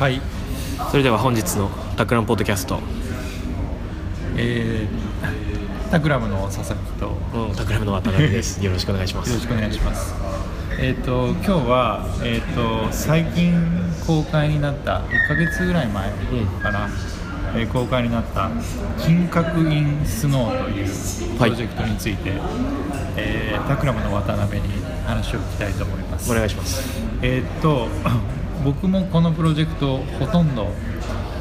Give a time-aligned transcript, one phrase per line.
[0.00, 0.18] はい。
[0.90, 1.68] それでは本日の
[1.98, 2.80] タクランポッドキャスト、
[4.34, 7.04] えー、タクラムの佐々木と。
[7.04, 8.64] ようん、タクラムの渡辺で す。
[8.64, 9.34] よろしくお願いします。
[9.34, 10.14] ろしくお願いします。
[10.78, 13.52] えっ、と今日はえっ、と最近
[14.06, 16.08] 公開になった1ヶ月ぐらい前
[16.62, 16.88] かな、
[17.54, 18.48] えー公開になった
[19.04, 22.32] 「金閣インスノー」というプロジェクトについて、
[23.16, 24.68] えータクラムの渡辺に
[25.06, 26.32] 話を聞きたいと思います。
[26.32, 26.88] お願いします。
[27.20, 27.86] えっ、と
[28.64, 30.68] 僕もこのプロジェクトほとんど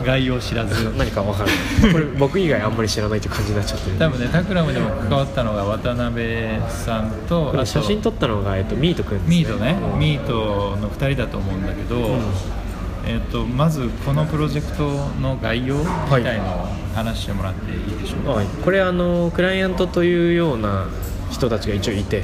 [0.05, 0.91] 概要知らず。
[0.97, 1.49] 何か分かる
[1.91, 6.25] これ僕以外あんまり知らないという感じになっちゃってる多分ねタクラムでも関わったのが渡辺
[6.69, 9.99] さんと写真撮ったのが、えっと、ミートくんです、ミートね、うん。
[9.99, 12.17] ミートの2人だと思うんだけど、
[13.05, 14.87] えっとまずこのプロジェクト
[15.21, 15.83] の概要み
[16.23, 20.85] たいのを話してもらっていいでしょうか、はい、これあのクライアントというような
[21.39, 22.23] 人たちが一応いて、う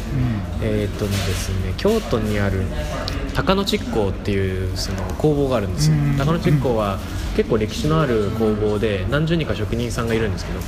[0.61, 2.63] えーっとですね、京都にある
[3.33, 6.17] 高野築工っていうその工房があるんですよ、うん。
[6.17, 6.99] 高野築工は
[7.35, 10.59] 結構歴史のある工房で何十人か職人さんがいるんですけど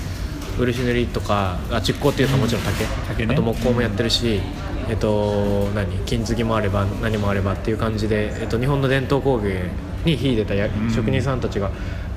[0.66, 3.34] 漆塗りとかあ築工っていうともちろん竹,、竹ね。
[3.34, 4.42] あと木工もやってるし、
[4.89, 5.98] えっと、何？
[6.06, 9.70] 金継ぎもあれば何もあればっていう感じで、えっと、日本の伝統工芸
[10.04, 10.54] に秀でた
[10.89, 11.70] 職人さんたちが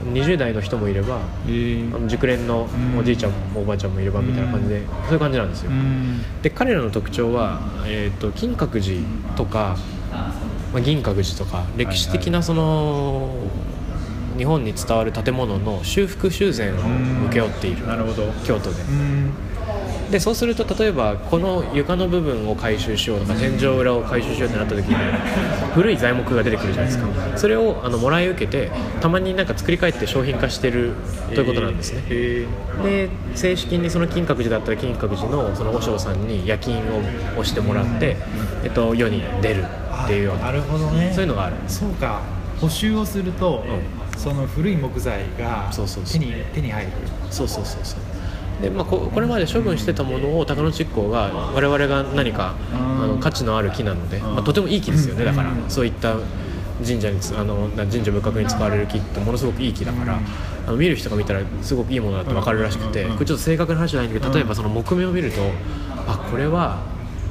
[0.04, 1.50] 20代の人もいればえ。
[1.50, 6.42] ーあの熟練のおじいちゃんもおばあちゃんもいればみたいな感じで、そういう感じなんですよ、うん。
[6.42, 9.76] で彼らの特徴は、えー、と金閣寺とか、
[10.72, 13.34] まあ、銀閣寺とか歴史的なその、
[14.36, 18.32] 日本に伝わる建物の修復修繕を請け負っているなるほど。
[18.44, 18.82] 京都で。
[18.82, 19.49] うん
[20.10, 24.94] でそうすると例えばこの床の部分を回収しようとか天井裏を回収しようってなった時に
[25.74, 27.38] 古い材木が出てくるじゃないですか。
[27.38, 30.94] それをあのもらい受けてたまになんか作り変えて商品化してる
[31.28, 32.82] ということなんですね、えー。
[32.82, 36.98] で正式にその金閣寺だったら金閣寺のその和尚さんに夜勤を
[37.32, 38.16] 押してもらって、
[38.64, 39.64] えっと、世に出る
[40.04, 41.12] っていうようななるほどね。
[41.14, 41.56] そういうのがある。
[41.68, 42.22] そうか。
[42.60, 43.64] 補修をすると、
[44.18, 45.70] その古い木材が
[46.12, 46.92] 手に手に入る。
[47.30, 48.09] そうそうそうそう
[48.60, 53.04] で、まあ、ここれまで処分してたものを高野築工が我々が何かうん。
[53.04, 55.24] あの価値のある木なので、まあ、とてもいい木ですよね。
[55.24, 56.16] だからそういった
[56.84, 60.20] 神社につあのな神社仏閣に使われる木ってものすごくいい木だから、うん。
[60.66, 63.14] あの見る人が見たらすごくいいものだって分かるらしくて、うん。
[63.14, 65.40] これちょっと正確な話じゃないんだけど例えばその木目を見ると
[66.06, 66.82] あこれは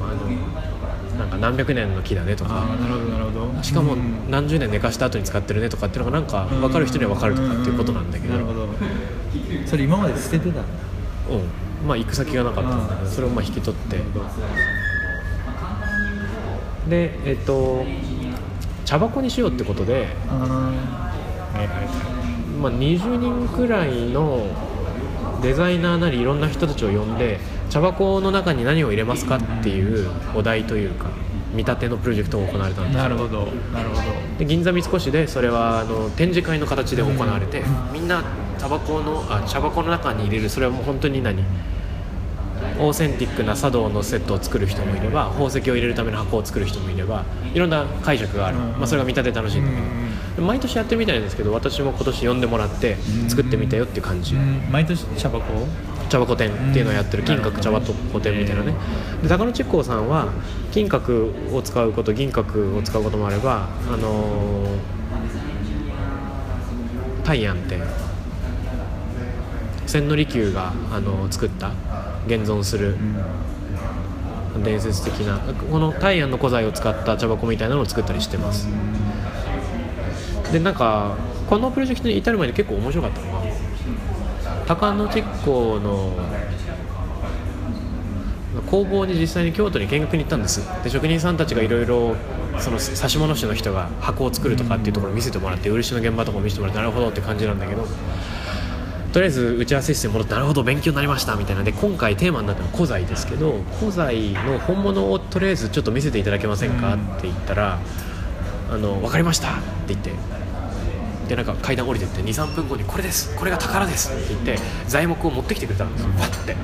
[0.01, 3.63] あのなんか何百年の木だねとあかあなるほどなるほど。
[3.63, 4.31] しかもうん。
[4.31, 8.67] 何十年寝かした後に使ってるねとかっていうのがなんか分かる人には分かるとかっていうことなんだけど、なるほど。
[9.65, 10.61] それ今まで捨ててた
[11.29, 13.97] うん、まあ行く先がなかったんだけどそれをまあ引き取って。
[16.89, 17.85] でえっと
[18.85, 20.03] 茶箱にしようってことで、はい
[21.57, 22.19] はいは
[22.59, 24.47] まあ、20人くらいの
[25.41, 27.39] デザイナーなりいろんな人たちを呼んで
[27.69, 31.11] 茶箱の中に何を入れますかっていうお題というか
[31.53, 32.97] 見立てのプロジェクトが行われたんです。
[32.97, 33.45] なるほど。
[33.73, 34.01] なるほど。
[34.37, 38.23] で銀座三越でそれはあの展示会の形で行われて、みんな
[38.59, 40.49] タバコのあ茶箱の中に入れる。
[40.49, 41.43] それはもう本当に何？
[42.77, 48.63] オーセンティックな茶道のセットを作る人もいれば宝石を入れるための箱を作る人もいればいろんな解釈がある、うん。
[48.71, 49.83] まあ、それが見立て楽しいんだけど、
[50.35, 52.95] で毎年やってるみたいですけど私も今年呼んでもらって
[53.27, 54.61] 作ってみたよっていう感じ、うん。
[54.71, 55.43] 毎年茶箱
[56.09, 58.73] 茶箱店っていうのをやってるうん金閣茶箱店みたいなね。
[59.23, 60.27] で高野築工さんは
[60.71, 64.67] 金閣を使うこと銀閣を使うこともあればあのー
[67.23, 67.77] 大安って
[69.85, 71.71] 千利休が、あのー作った
[72.27, 72.97] 現存する
[74.63, 75.39] 伝説的な
[75.71, 78.67] この大安の古材を使った茶箱みたいなのを作ったりしてます。
[80.51, 81.15] でなんか
[81.47, 83.48] このプロジェクトに至る前に結構面白かったのが
[84.69, 86.13] 高野築工の
[88.69, 90.61] 工房に実際に京都に見学に行ったんです。
[90.83, 92.15] で職人さんたちがいろいろ
[92.59, 97.87] その指物師の人が箱を作るとかっていうところを見せてもらって漆の現場とかも見せてもらってなるほどって感じなんだけど。
[99.11, 101.63] とりあえず打ち合わせ室に戻ってなるほど勉強になりましたみたいな。
[101.63, 107.79] で今回テーマになったのは古材ですけど古材の本物をとりあえずちょっと見せていただけませんかって言ったら
[108.69, 109.51] 「あの分かりました」っ
[109.87, 110.11] て言って
[111.29, 116.55] でなんか階段降りてって23分後に「これですこれが宝です」って言って材木を持ってきてくれたんですよパッて。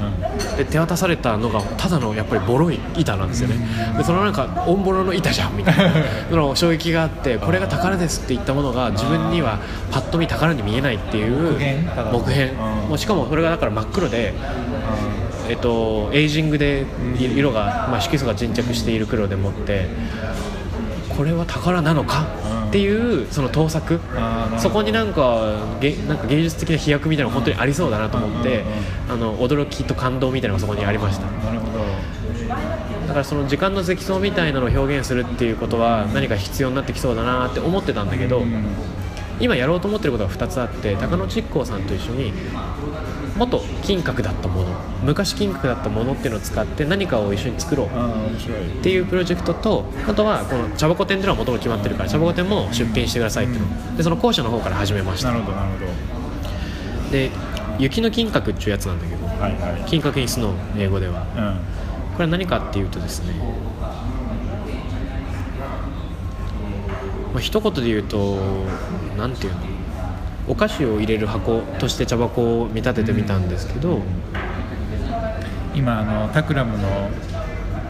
[0.58, 3.56] で手渡されたのがただのやっぱりボロい板なんですよね。
[3.98, 5.92] でそのなんかオンボロの板じゃんみたいな。
[6.30, 9.60] その衝撃があってこれが宝ですって言ったものが自分には
[9.92, 11.58] パッと見宝に見えないっていう
[12.12, 12.54] 木片？
[12.88, 14.34] もうしかもそれがだから真っ黒で
[15.48, 16.88] えっと、エイジングで
[17.20, 19.86] い色が、まあ、色素が沈着している黒でもって
[21.16, 22.26] これは宝なのか？
[22.42, 22.45] うん
[22.76, 24.02] っていうその盗作。
[24.58, 28.66] そこになんかげなんか芸術的な飛躍みたいなのが本当にありそうだなと思って
[29.08, 31.26] うんあの驚きと感動みたいなのがそこにありました。
[31.26, 31.86] なるほど。
[33.08, 38.44] だからその時間の積層みたいなのを表現するっていうことは何か必要になってきそうだなって思ってたんだけど、
[39.40, 42.34] 今やろうと思ってることが2つあって高野築光さんと一緒に
[43.36, 44.70] 元金閣だったもの
[45.04, 47.90] 昔金閣だったものっていうのを使って何かを一緒に作ろうっ
[48.82, 53.98] ていうプロジェクトとあとはこの茶箱店っていうのは元々決まってるから茶箱店も出品してくださいっていうの。
[53.98, 55.32] でその後者の方から始めました。
[55.32, 57.30] なるほどなるほで
[57.78, 59.84] 雪の金閣っていうやつなんだけどどはいはい。
[59.86, 61.26] 金閣インスノー英語では。
[61.36, 62.14] うん。
[62.14, 63.34] これは何かっていうとですね、
[67.34, 68.38] まあ、一言で言うと
[69.18, 69.75] 何ていうの？
[70.48, 74.02] お菓子を入れる箱として茶箱を見立ててみたんですけど、
[75.74, 76.88] 今あのタクラムの、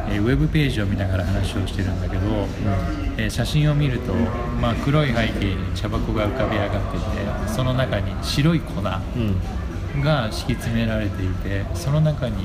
[0.09, 2.21] えーウェブページを見ながら話をしてるんだけど、
[3.17, 4.13] えー写真を見ると、
[4.61, 7.05] まあ、黒い背景に茶箱が浮かび上がっていて
[7.47, 9.35] その中に白い粉がうん、
[10.31, 12.35] 敷き詰められていてその中に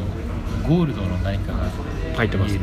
[0.67, 1.69] ゴールドの何かが
[2.17, 2.61] 入ってますね。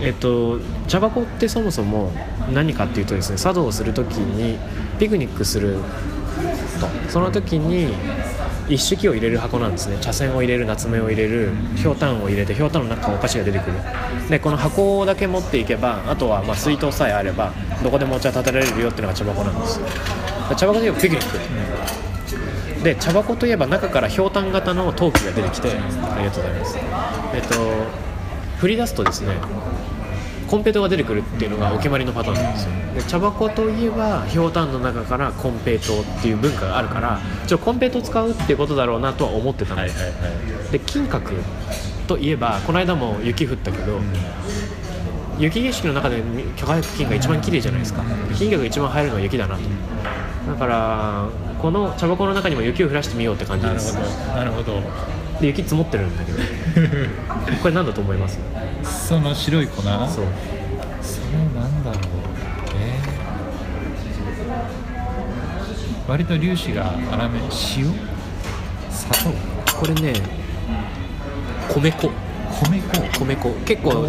[0.00, 0.04] うん。
[0.04, 2.12] えっと茶箱ってそもそも
[2.52, 4.58] 何かっていうとですね茶道をする時に
[4.98, 5.78] ピクニックする
[6.80, 6.88] と。
[7.10, 7.94] その時に
[8.68, 9.96] 一式を入れる箱なんですね。
[10.00, 13.72] 茶筅を入れる夏目を入れるひょうたんを入れてひょうたんの中からお菓子が出てくる。
[14.28, 17.52] でこの箱だけ持っていけばあとはま水筒さえあれば
[17.82, 19.80] どこでもお茶立てられるよっていうのが茶箱なんです。
[20.56, 21.24] 茶箱といえばピクニッ
[22.78, 22.84] ク。
[22.84, 26.78] で茶箱といえば中からひょうたん型の陶器が出てきてありがとうございます。
[27.34, 27.54] えっと
[28.58, 29.32] 振り出すとですね
[30.48, 32.70] コンペイトーが出てくるっていうのがお決まりのパターンなんですよ。
[32.94, 40.08] で茶箱といえばひょうたんの中からコンペイトーっていう文化があるからちょコンペイトー使うっていうことだろうなとは思ってたの、はいはいは
[40.68, 40.72] い。
[40.72, 41.34] で金閣
[42.06, 44.00] といえばこの間も雪降ったけど、
[45.38, 46.22] 雪景色の中で
[46.58, 48.02] 輝く金が一番綺麗じゃないですか。
[48.34, 49.60] 金閣が一番入るのは雪だなと。
[50.48, 51.28] だから
[51.60, 53.94] この茶箱の中にも雪を降らしてみようって感じです。
[53.94, 54.76] なるほど。
[54.76, 56.38] なるほどで雪積もってるんだけど。
[57.62, 58.38] これ何だと思います？
[59.08, 59.82] その白い粉？
[59.82, 59.92] そう。
[61.02, 62.02] それなんだろう
[62.76, 67.38] えー割と粒子が粗め。
[67.40, 67.48] 塩？
[68.90, 69.32] 砂糖？
[69.78, 70.12] これね
[71.68, 72.10] 米粉
[72.64, 73.24] 米粉。
[73.26, 73.50] 米粉。
[73.64, 74.06] 結構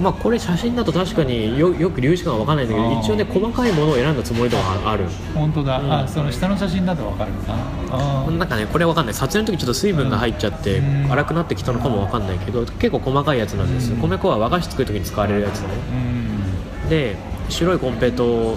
[0.00, 5.04] まあこれ写真だと確かによよく粒子感は分かんないんだけど一応ね細かいものを選んだつもりとかある。
[5.34, 5.92] 本当だ、うん。
[5.92, 9.14] あその下の写真だとわかるななんかねこれわかんない。
[9.14, 11.08] 撮影の時ちょっと水分が入っちゃってうん。
[11.08, 15.68] 粗くなってきたのかもわかんないけど結構細かいやつなんです米粉は和菓子作る時に使われるやつね。
[16.82, 16.88] うん。
[16.88, 17.16] で
[17.48, 18.56] 白いコンペイト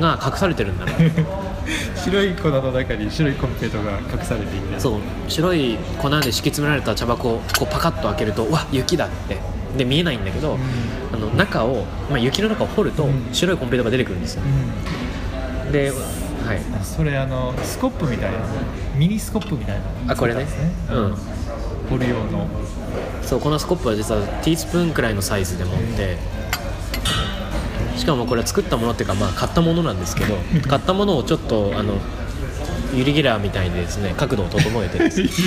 [0.00, 1.12] が隠されてるんだね
[1.96, 5.00] 白い粉の中に白いコンペイトが隠されていてそう。
[5.28, 9.38] 白い粉で敷き詰められた茶箱をこうパカッと開けるとうわ雪だって。
[9.76, 10.58] で見えないんだけど、
[11.12, 13.28] あの中を、まあ、雪の中を掘るとうん。
[13.32, 14.42] 白いコンペイトーが出てくるんですよ。
[15.66, 15.72] うん。
[15.72, 15.92] で
[16.46, 16.60] はい。
[16.82, 18.38] それあのスコップみたいな
[18.96, 19.76] ミニスコップみたい
[20.06, 20.12] な。
[20.12, 20.46] あこれね。
[20.90, 21.16] うん。
[21.90, 22.48] 掘る用の。
[23.22, 26.16] そうこのスコップは実はティースプーンくらいのサイズで持って
[28.00, 30.34] しかもこれは作ったものっていうかまあ買ったものなんですけど
[30.68, 31.98] 買ったものをちょっとあの
[32.94, 35.28] ユリゲラーみたいにですね角度を整えてですね。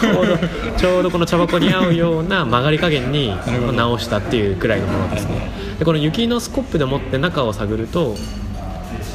[0.00, 0.38] ちょうど
[0.78, 3.32] ちょうどこの茶箱に合うような曲がり加減に
[3.76, 5.50] 直したっていうくらいのものですね。
[5.78, 8.16] でこの雪のスコップで持って中を探ると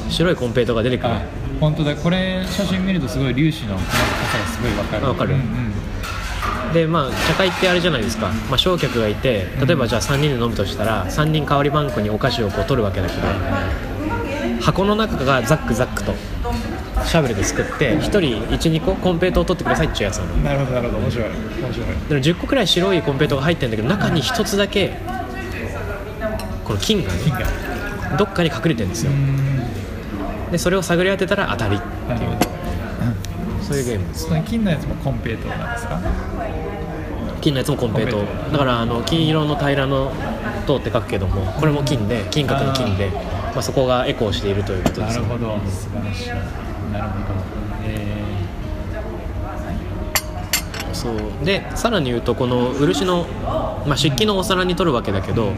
[0.09, 1.09] 白いコンペイトーが出てくる。
[1.09, 1.21] あ
[1.59, 1.95] 本当だ。
[1.95, 3.93] これ写真見るとすごい粒子の細か
[4.31, 5.05] さがすごいわかる。
[5.07, 5.31] わかる。
[5.33, 5.73] うんうん
[6.73, 13.21] でまあ茶会ってあれじゃないですか、まあ、小客がいて例えばじゃあ3人で飲むとしたら3人代わりバンクにお菓子をこう取るわけだけど
[14.61, 16.13] 箱の中がザックザックと
[17.05, 20.35] シャベルですくって1人12個コンペイトーを取ってくださいっていうやつなの。
[20.37, 21.87] なるほどなるほど面白い面白い。
[22.09, 24.97] でも10個くらい白いコンペイトーが入ってるんだけど中に1つだけ
[26.63, 27.19] この金がね
[28.17, 29.11] どっかに隠れてるんですよ。
[30.51, 32.62] でそれを探り当てたら当たりっていう
[33.73, 35.99] そういうゲームですその金のやつもコンペイトーなんですか？
[37.41, 40.11] 金のやつもコンペイトだからあの金色の平らの
[40.65, 43.09] 塔って書くけどもこれも金で金閣の金で
[43.53, 45.19] まあ、そこがエコーしているということです。
[45.19, 45.59] なるほど。
[45.69, 46.29] 素晴らしい。
[46.91, 47.39] なるほど。
[47.85, 48.23] え
[50.91, 51.45] そう。
[51.45, 53.27] でさらに言うとこの漆の、
[53.85, 55.53] まあ、漆器のお皿に取るわけだけど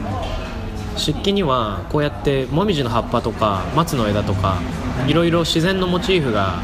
[0.97, 4.57] 漆器にはこうやってもみじの葉っぱとか松の枝とか
[5.07, 6.59] いろいろ自然のモチーフが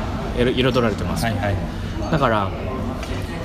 [0.49, 2.11] 彩られてます、ーはいはい。
[2.11, 2.51] だから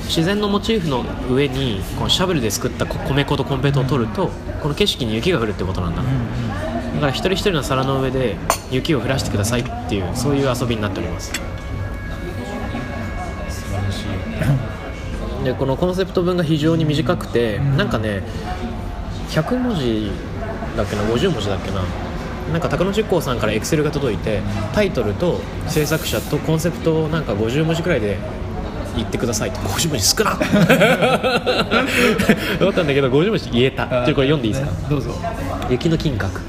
[0.04, 4.30] 自然のモチーフの上にこのシャベルですくったこ米粉とコンペイトーを取ると
[4.62, 8.36] この景色に雪が降るってことなんだ、うんだから一人一人の皿の上で
[8.70, 11.30] 雪を降らしてくださいっていうそういう遊びになっております。
[11.30, 11.42] う
[13.48, 14.04] ん素晴らし
[15.42, 15.44] い。
[15.44, 18.22] でこのコンセプト文が非常に短くてなんかね
[19.28, 20.10] 100文字
[20.74, 21.82] だっけな50文字だっけな
[22.52, 24.40] なんか高野実行さんからエクセルが届いて
[24.72, 28.18] タイトルと制作者とコンセプトをなんか50文字くらいで
[28.96, 29.58] 言ってくださいと。
[29.60, 30.38] 50文字少なっ。
[32.60, 33.86] 思ったんだけど50文字言えた。
[33.86, 34.72] ちょっとこれ読んでいいですか？
[34.88, 35.10] どうぞ。
[35.68, 36.40] 雪の金閣。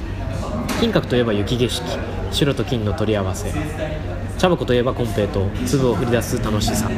[0.79, 1.83] 金閣といえば雪景色。
[2.31, 3.51] 白と金の取り合わせ。
[4.37, 5.47] 茶箱といえば金平糖。
[5.65, 6.89] 粒を振り出す楽しさ。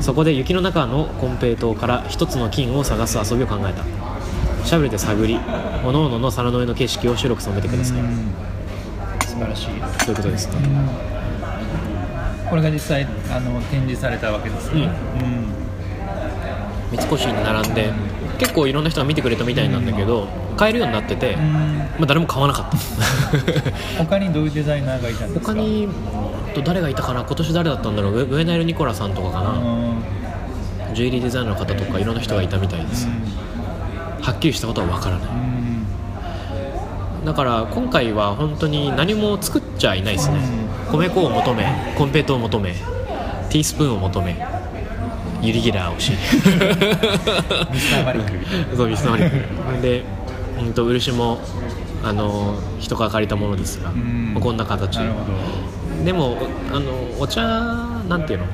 [0.00, 3.82] そこで雪の中の金平糖から一つの金を探す遊びを考えた
[4.70, 5.36] シャベルで探り
[5.82, 7.98] 各々の皿の上の景色を白く染めてください。
[7.98, 8.32] うん。
[9.26, 10.04] 素晴らしい。
[10.04, 10.54] ということですね。
[12.48, 14.88] これが実際あの展示されたわけですね
[16.92, 17.92] 三越に並んで
[18.38, 21.40] 結構いろんな人が見てくれたみたいなんだけど買えるようになってて、うん。
[21.40, 21.48] うん
[21.78, 22.76] まあ、誰も買わなかった。
[23.98, 25.52] 他にどういうデザイナーがいたんですか？
[25.52, 25.88] 他に
[26.54, 27.22] と誰がいたかな？
[27.24, 28.12] 今年誰だったんだろう？
[28.20, 30.94] ウェナイル・ニコラさんとかかうな、ん。
[30.94, 33.08] ジュエリーデザイナーの方とかいろんな人がいたみたいです
[34.30, 35.28] はっきりしたことはわからない。
[35.28, 35.32] う
[37.22, 37.24] ん。
[37.24, 40.38] だから今回は本当に何も作っちゃいないですね。
[40.92, 41.66] 米粉を求め
[41.98, 44.36] コンペイトを求めティースプーンを求め
[45.42, 46.18] ユリギラーをしミ
[48.76, 50.04] そうミスターマリックで、
[50.60, 51.40] うん、と漆も
[52.04, 54.36] あの人から借りたものですが、ん。
[54.40, 55.00] こんな形。
[56.04, 56.36] でも
[56.72, 57.42] あのお茶
[58.08, 58.46] なんていうの？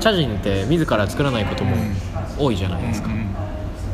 [0.00, 1.76] 茶人って自ら作らないことも
[2.36, 3.08] 多いじゃないですか、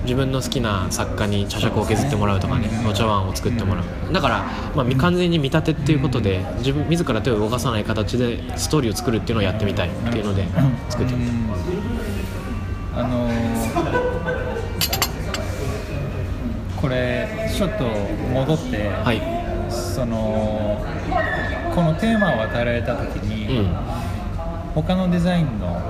[0.09, 3.85] 自分の好きな作家に茶杓を削ってもらうとかねお茶碗を作ってもらう。
[4.11, 4.39] だから、
[4.75, 10.47] まあ、み完全に見立てっていうことで自分自ら手を動かさない形でストーリーを作るっていうのをやってみたいっていうので
[10.89, 13.03] 作ってみた。
[13.03, 13.05] うん。
[13.05, 14.09] あのー
[16.81, 17.85] これちょっと
[18.33, 19.21] 戻って、はい。
[19.69, 20.81] その
[21.75, 23.77] このテーマを与えられた時うに、ん。
[24.75, 25.83] 他のデザインの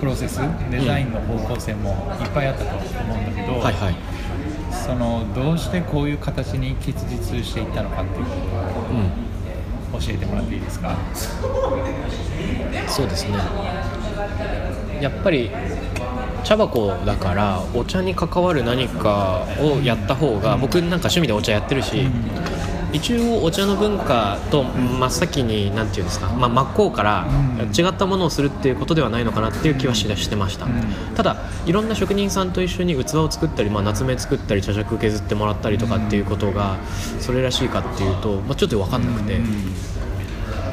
[0.00, 0.40] プロセス
[0.70, 1.90] デザインの方向性も
[2.20, 3.96] いっぱいあったと思うんだけど、はいはい。
[4.70, 9.96] そのどうしてこういう形に結実していったのかっていうことうん。
[9.96, 10.96] を教えてもらっていいですか？
[12.86, 13.38] そうですね。
[15.00, 15.50] やっぱり
[16.44, 22.06] 茶箱だからお茶に関わる何かをやった方が僕なんか趣味でお茶やってるし
[22.92, 27.26] 一応お茶の文化と真っ先に何て言うんですか、まあ、真っ向から
[27.60, 27.68] うん。
[27.68, 30.72] 違ったものをするっていうことではないのかなっていう気はししてました、うん。
[31.14, 36.78] ただいろんな職人さんと一緒に器を作ったり、まあ、夏目作ったり茶杓削ってもらったりとかっていうことが
[37.20, 39.38] それらしいかっていうと、まあ、ちょっと分かんなくて。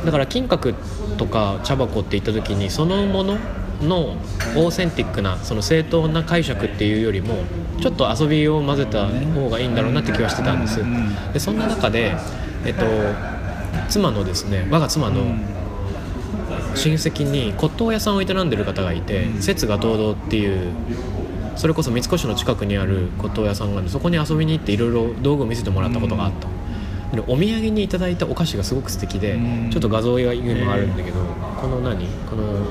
[0.05, 0.75] だから金閣
[1.17, 3.39] とか茶箱って言った時にそのもの
[3.81, 4.17] の
[4.55, 7.35] オーセンティックなその正当な解釈っていうよりも
[7.81, 10.79] ちょっと遊びを混ぜた方がいいんだろうなって気はしてたんです。
[11.33, 12.15] でそんな中で、
[12.65, 12.85] えっと、
[13.89, 15.35] 妻のですね我が妻の
[16.75, 20.73] 親戚に骨董屋さんを営んでる方がいて節が堂々っていう
[21.55, 26.47] それこそ三越の近くにある骨董屋さんがあるそこに遊びに行っていろいろ道具を見せてもらったことがあった。
[27.15, 29.69] でお土産にいただいたお菓子がすごく素敵でうん。
[29.71, 31.19] ちょっと画像がいうのがあるんだけど
[31.61, 32.07] この何？
[32.29, 32.65] この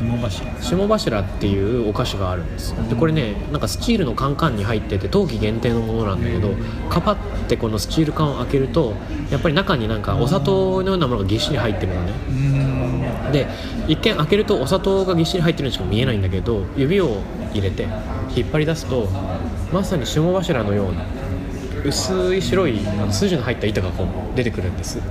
[0.00, 0.62] 霜柱。
[0.62, 6.54] 霜柱っていうお菓子があるんですでこれねなんかスチールのカンカンに入ってて冬季限定のものなんだけど
[6.88, 7.16] カパっ
[7.48, 8.94] てこのスチール缶を開けると
[9.30, 12.12] やっぱり中になんかお砂糖のようなものがぎっしり入ってるのね。
[12.28, 13.32] うん。
[13.32, 13.46] で
[13.86, 17.18] 一見開けるとお砂糖がぎっしり入ってるようにしか見えないんだけど指を
[17.52, 17.86] 入れて
[18.34, 19.08] 引っ張り出すと
[19.72, 21.04] まさに霜柱のような
[21.84, 22.78] 薄い白い
[23.10, 24.96] 筋の入った板がこう出てくるんです。
[24.96, 25.02] で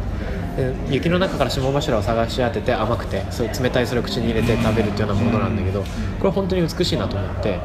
[0.90, 5.88] 雪の中から霜柱を探し当てて甘くてそういう冷たいそれを口に入れて食べるっていうようなものなんだけどこ
[6.24, 7.60] れは本当に美しいなと思って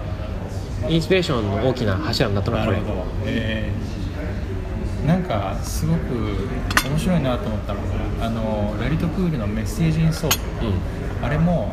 [0.89, 2.79] インスピレーションの大きな柱になったのはこれ。
[3.27, 3.95] えー
[5.07, 6.15] なんかすごく
[6.89, 7.81] 面白いなと思ったの
[8.19, 10.75] があのラリトプールのメッセージインソープうん。
[11.23, 11.71] あれも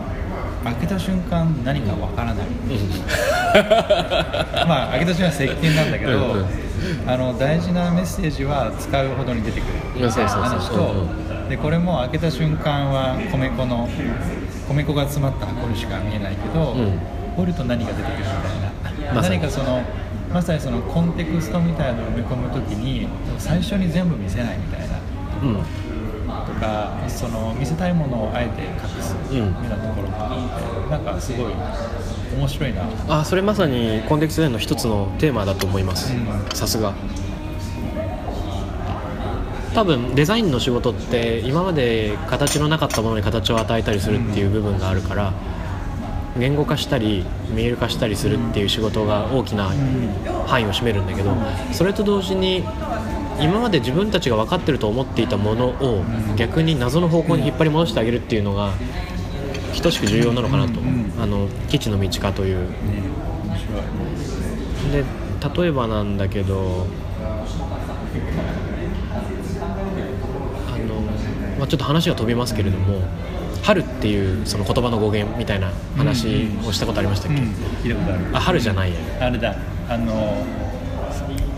[0.64, 2.48] 開けた瞬間何かわからない、
[4.68, 6.36] まあ開けた瞬間石鹸なんだけど、
[7.08, 10.10] あの大事なメッセージは使うほどに出てくる。
[10.10, 13.90] 話うんとでこれも開けた瞬間は米粉の
[14.70, 17.00] 米粉が詰まった箱にしか見えないけど、うん。
[17.36, 18.32] 掘ると何が出てくるみた
[19.10, 19.82] いな、何かその
[20.34, 24.98] まさにそのコンテクストみたいなのを埋め込むときに最初に全部見せないみたいな。
[25.42, 25.56] うん。
[25.56, 25.64] と
[26.62, 31.54] かその見せたいものをあえて隠すみたいなところがあって、なんかすごい
[32.38, 32.84] 面白いな。
[33.10, 36.14] あそれまさにコンテクストの一つのテーマだと思います。
[36.14, 36.56] うん。
[36.56, 36.94] さすが。
[39.74, 45.34] 多分デザインの仕事って今まで形のなかったものに形を与えたりするっていう部分があるから
[46.38, 49.70] 言語化したり見える化したりするっていう仕事が大きな
[50.46, 51.34] 範囲を占めるんだけど
[51.72, 52.66] それと同時に
[53.40, 56.04] 今まで自分たちが分かってると思っていたものを
[56.36, 58.74] 逆に謎の方向に引っ張り戻してあげるっていうのが
[59.82, 60.80] 等しく重要なのかなと。
[60.80, 61.12] うん。
[61.20, 62.68] あの基地の道かという。
[64.92, 65.04] で
[65.62, 66.86] 例えばなんだけど
[70.68, 71.02] あの、
[71.58, 73.02] まあ、ちょっと話が飛びますけれども
[73.64, 77.50] 春っていうその言葉の語源みたいな話をしたことありましたっけ、うん。
[77.84, 78.98] 聞いたことあ春じゃないや。
[79.20, 79.56] あれだ。
[79.90, 80.44] あの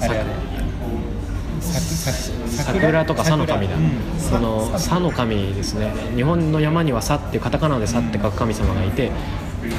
[0.01, 0.52] あれあれ
[1.63, 9.11] 桜とか佐の神だ、うんその佐の神ですね日本の山には佐ってカタカナで佐って書く神様がいて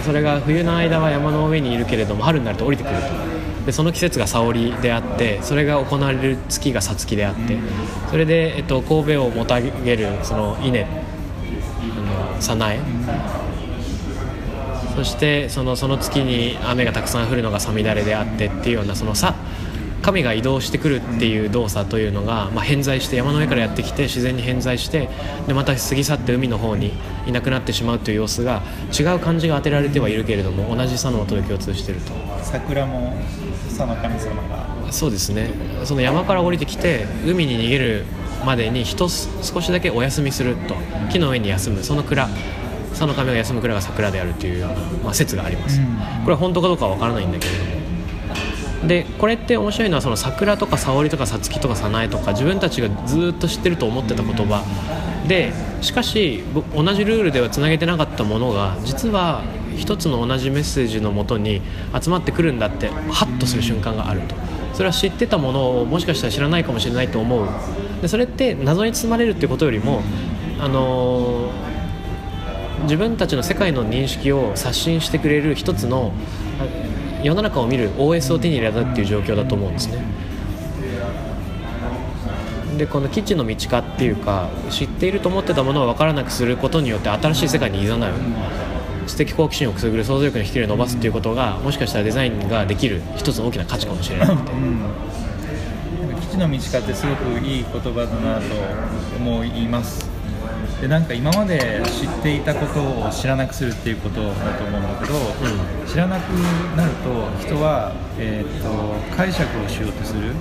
[0.05, 3.35] それが冬の間は山の上にいるけれども春になると降りてくると
[3.67, 7.59] でその季節が沙織であってそれが行われる月がさつきであって
[8.11, 10.87] それで、えっと、神戸をもたげるその稲あ
[12.37, 12.79] の早苗
[14.95, 19.35] そしてそのその月に雨がたくさん降るのが五月雨であってっていうようなそのさ
[20.05, 25.09] 神が移動してくるっていう動作というのが、まあ、偏在して山の上からやってきて自然に偏在して
[25.47, 26.93] でまた過ぎ去って海の方に
[27.27, 32.13] いなくなってしまうという様子が違う漢字が当てられてはいるけれども同じ「さ」の音で共通していると。
[32.43, 33.17] 桜も
[33.69, 34.93] 佐の神様が。
[34.93, 35.49] そうですね。
[35.85, 38.05] その山から降りてきて海に逃げる
[38.45, 40.77] までに一つ少しだけお休みすると。
[41.11, 41.83] 木の上に休む。
[41.83, 42.29] その蔵。
[42.91, 45.87] 佐の神が休む蔵が桜であるというような、まあ、説があります、うん。
[45.87, 47.74] これは本当かどうかは分からないんだけれども
[48.87, 54.63] でこれって面白いのはその桜とか沙織とかさつきとか早苗とか自分たちがずっと知ってると思ってた言葉。
[55.27, 59.43] でしかし同じルールではつなげてなかったものが実は
[59.77, 61.63] 一つの同じメッセージのもとに
[61.99, 64.35] 集まってくるんだってハッとする瞬間があると。
[64.75, 67.49] それは知ってたものをもしかしたら知らないかもしれないと思う。
[68.03, 70.03] でそれって謎に包まれるっていうことよりも
[70.61, 71.75] あのー
[72.85, 76.13] 自分たちの世界の認識を刷新してくれる一つの
[77.25, 80.05] 世の中を見る OS を手に入れたっていう状況だと思うんですね。
[82.77, 87.97] でこの基地の道化っていうか知っていると思ってたものを分からなくすることによって新しい世界に誘う。
[89.07, 94.53] 知的好奇心をくすぐる想像力の引きを伸ばすっていうことがもしかしたらデザインができる一つの大きな価値かもしれなくて。
[94.53, 94.81] うん。
[96.21, 98.45] 基地の道化ってすごくいい言葉だなと
[99.17, 100.14] 思います。
[100.85, 105.15] でなんか今まで知っていたことを知らなくするっていうことだと思うんだけど、
[105.91, 106.29] 知らなく
[106.77, 110.35] なると人は、えー、と解釈をしようとする。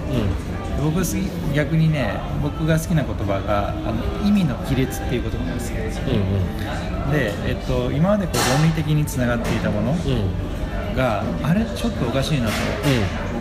[0.83, 6.03] 僕好き逆にね僕が好きな言葉があの意味の亀裂っていう言葉が好きなんですよ。
[6.07, 7.11] うんうん。
[7.13, 9.97] で、えっと、今までこう論理的につながっていたものうん。
[9.97, 10.53] うん
[10.93, 12.53] があれちょっとおかしいなと。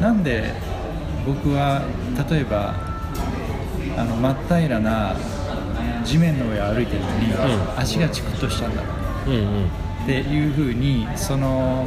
[0.01, 0.55] なんで
[1.27, 1.83] 僕は
[2.31, 2.75] 例えば
[3.99, 5.17] あの真っ平らな
[6.05, 7.79] 地面の上を歩いてるのに、うん。
[7.79, 8.83] 足がチクッとしちゃうんだ。
[8.83, 8.89] ろ
[9.27, 9.67] ううんうん。
[9.67, 9.69] っ
[10.07, 11.87] ていうふうにその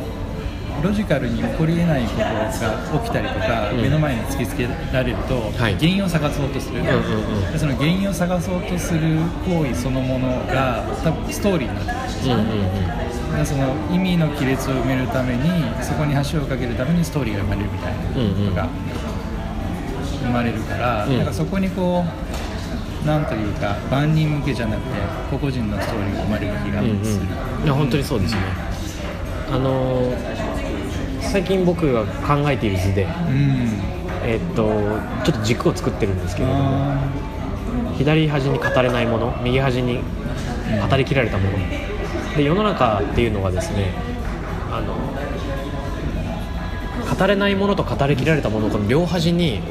[0.83, 3.81] ロジカルに起こりえないことが起きたりとか、うん。
[3.81, 5.75] 目の前に突きつけられると、はい。
[5.75, 7.51] 原因を探そうとする、んうんうん。
[7.51, 12.35] でその原因を探そうとする行為そのものが多分ストーリーになってるんですよ。
[12.35, 15.41] うんうんでその意味の亀裂を埋めるために
[15.81, 17.99] そこに橋を架けるためにストーリーが生まれるみたいな
[18.49, 18.69] のが
[20.23, 21.17] 生まれるから、うん。
[21.17, 22.44] なんかそこにこう
[23.05, 24.89] なんというか万人向けじゃなくて
[25.29, 27.05] 個々人のストーリーが生まれる気がうんうん。
[27.05, 27.25] する、
[27.63, 28.41] いや本当にそうですね。
[29.51, 30.45] あのー
[31.21, 33.67] 最近僕が考えている図で、うん。
[34.23, 34.63] えっと
[35.23, 36.59] ちょっと軸を作ってるんですけれども
[36.93, 36.97] あ
[37.97, 39.99] 左端に語れないもの右端に
[40.89, 41.57] 語りきられたもの。
[42.37, 43.91] で世の中っていうのはですね
[44.71, 44.95] あの
[47.15, 49.61] 語れないものと語りきられたものこの両端に、えっ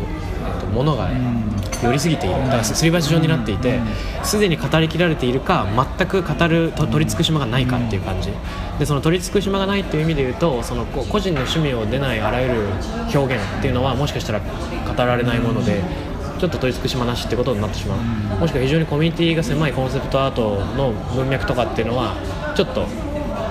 [0.61, 1.53] と、ものがーうん
[1.85, 2.37] 寄りすぎている。
[2.44, 3.81] だからすり鉢状になっていて
[4.23, 5.66] すでに語りきられているか
[5.99, 8.31] 全く語ると取り尽くし間がないかっていう感じ。
[8.79, 12.55] でその取り尽くし間がないっていう意味で言うとその個人の趣味を出ないあらゆる
[13.14, 14.47] 表現っていうのはもしかしたら語
[14.97, 15.83] られないもので
[16.38, 17.99] ちょっと取り尽くし間なしってことになってしまう。
[18.40, 22.16] もしくは非常にコミュニティが狭いコンセプトアートの文脈とかっていうのは
[22.57, 22.87] ちょっと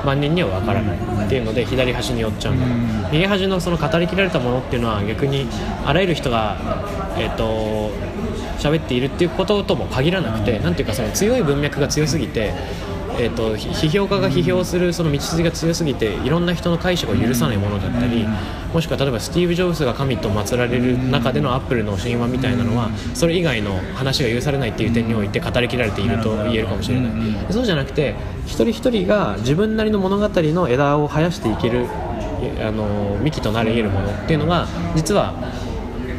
[0.06, 0.98] 万人には分からない
[1.34, 2.56] っていうので左端に寄っちゃう。
[2.56, 2.70] んだう
[3.10, 3.12] ん。
[3.12, 5.48] 右端のその語りきられたものっていうのは逆に
[5.84, 6.58] あらゆる人が
[7.18, 7.90] えっ、と
[8.60, 12.54] 喋っているっていうこととも限らなくて、なんていうかその強い文脈が強すぎて、
[13.20, 18.26] えー、と批評家が批評するその道筋が強すぎていろんな人の解釈を許さないものだったり、
[18.74, 27.12] もしくは例えばスティーブ・ジョブズが神と祀られる中でのアップルの神話みたいなのはそれ以外の話が許されないっていう点において語りきられていると言えるかもしれない、
[27.52, 31.88] そうじゃなくて一人一人が自分なりの物語の枝を生やしていける
[32.62, 35.34] あの幹となり得るものっていうのが実は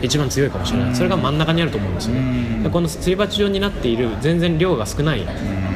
[0.01, 0.95] 一番強いかもしれない。
[0.95, 2.69] それが真ん中にあると思うんですよね。
[2.71, 5.27] このすり鉢状になっている全然量が少ない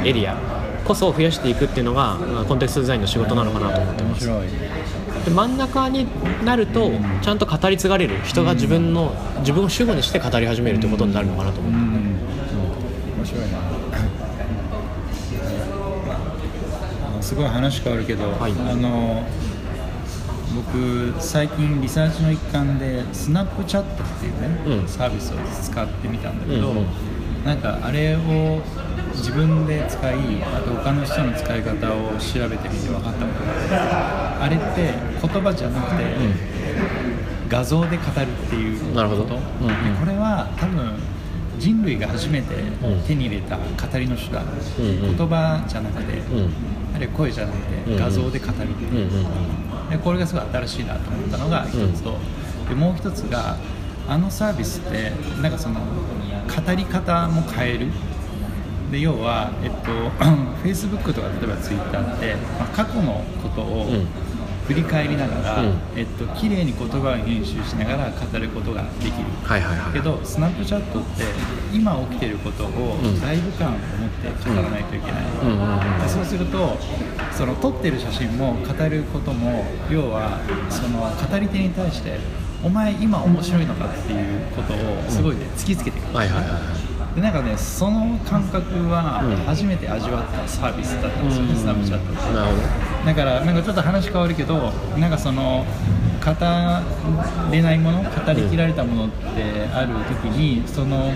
[0.05, 0.58] エリア。
[0.89, 4.27] こそ増やしていくっていうのがまあコンテクストデザインの仕事なのかなと思ってます。
[4.27, 6.07] で真ん中に
[6.45, 6.91] なると
[7.23, 12.19] ちゃんと語り継がれる人が自分の自分を主語にして語り始めるということになるのかなと思って、うん
[13.19, 13.59] 面白いな。
[17.21, 18.53] すごい話変わるけど、はい。
[18.53, 19.23] あの
[20.55, 24.89] 僕最近リサーチの一環でスナップチャットっていうね、うん。
[24.89, 26.87] サービスを使ってみたんだけど、うんうん。
[27.45, 28.63] なんかあれを
[29.19, 36.05] 自分で使いあと他の人の使い方を調べてみて分かったことがあってあれって言葉じゃなくて、
[37.49, 38.95] 画像で語るっていうこと。
[38.95, 39.25] なるほど。
[39.25, 39.37] うんうん。
[39.37, 39.41] で
[40.01, 40.95] これは多分
[41.59, 43.03] 人類が初めてうん。
[43.03, 43.63] 手に入れた語
[43.99, 45.17] りの手段、うんうん。
[45.17, 46.53] 言葉じゃなくて、うん。
[46.95, 47.99] あれ声じゃなくうんうん。
[47.99, 48.95] て画像で語るってう。
[48.95, 49.91] んいう、うん。
[49.91, 52.17] でこれがすごい新しいなと思ったのが一つと、
[52.69, 53.57] でもう一つが
[54.07, 57.89] あのサービスってなんかその語り方も変える
[58.91, 59.91] で要は、えっと、
[60.65, 64.07] Facebook とか例えば Twitter って、まあ、過去のことをうん。
[64.69, 65.79] 振り返りながら、うん。
[65.97, 69.13] えっと綺麗に言葉を編集しながら語ることができる。
[69.43, 69.93] はいはいはい。
[69.95, 71.25] けどスナップチャットって
[71.73, 73.21] 今起きてることをん。
[73.23, 76.77] ライブ感を持って語らないといけない、うんそうすると
[77.33, 80.39] その撮ってる写真も語ることも要は
[80.71, 82.19] その語り手に対して
[82.63, 84.77] お前今面白いのかっていうことを
[85.09, 86.88] すごいね突きつけてくる、はいはいはい
[87.19, 89.37] でなんかねその感覚はうん。
[89.45, 92.19] 初めて味わったサービスだったんですよね、スナップチャットって。
[93.07, 95.65] だからなんかちょっと話変わるけどなんかその
[96.25, 96.31] 語
[97.51, 101.13] れないもの語りきられたものってある時にその語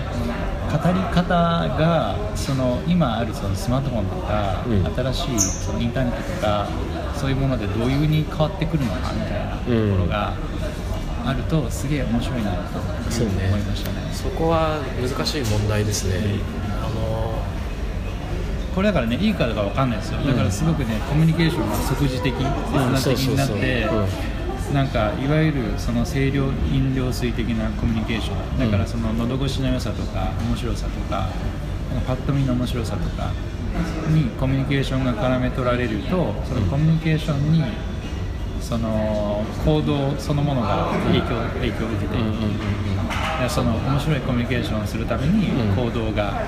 [0.91, 5.13] り方がその今あるそのスマートフォンとか、うん。
[5.13, 6.67] 新しいそのインターネットとか
[7.15, 9.71] そういうものでどういう風に変わってくるのかみたいなとこ
[10.03, 10.33] ろが
[11.25, 13.47] あるとすげえ面白いなとそうね。
[13.47, 13.97] 思いましたね。
[14.13, 16.39] そこは難しい問題ですね、
[16.81, 17.43] あの
[18.73, 20.19] これだからねいいかどうかわかんないですよ。
[20.19, 23.87] だからすごくねコミュニケーションが即時的、切断的になって
[24.73, 28.59] なんかいわゆるその清涼飲料水的なコミュニケーション。
[28.59, 31.29] だからその喉越しの良さとか面白さとか
[31.93, 33.31] なんかパッと見の面白さとか
[34.09, 37.63] にコミュニケーションが絡め取られるとそのコミュニケーションに
[38.63, 41.27] その行動そのものが影響
[41.59, 42.57] 影響を受けてうんうんうん
[43.41, 45.75] でその面白いコミュニケーションをするためにうん。
[45.75, 46.41] 行動が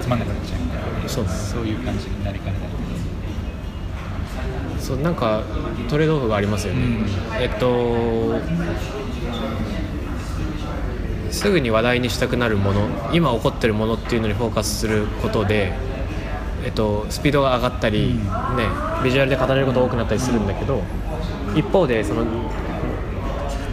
[0.00, 0.60] つまんなくなっちゃう。
[0.60, 2.68] みたいなそうそういう感じになりかねない。
[4.80, 5.42] そうなんか
[5.88, 7.06] トレードオフがありますよね、うん。
[7.40, 8.40] えっと
[11.30, 15.72] すぐに話題にしたくなるもの今起こってるものっていうのにフォーカスすることで、
[16.64, 18.16] えっと、スピードが上がったり、うん。
[18.56, 18.66] ね、
[19.02, 20.82] ビジュアルで語れることが多くなったりするんだけど
[21.56, 22.24] 一方でその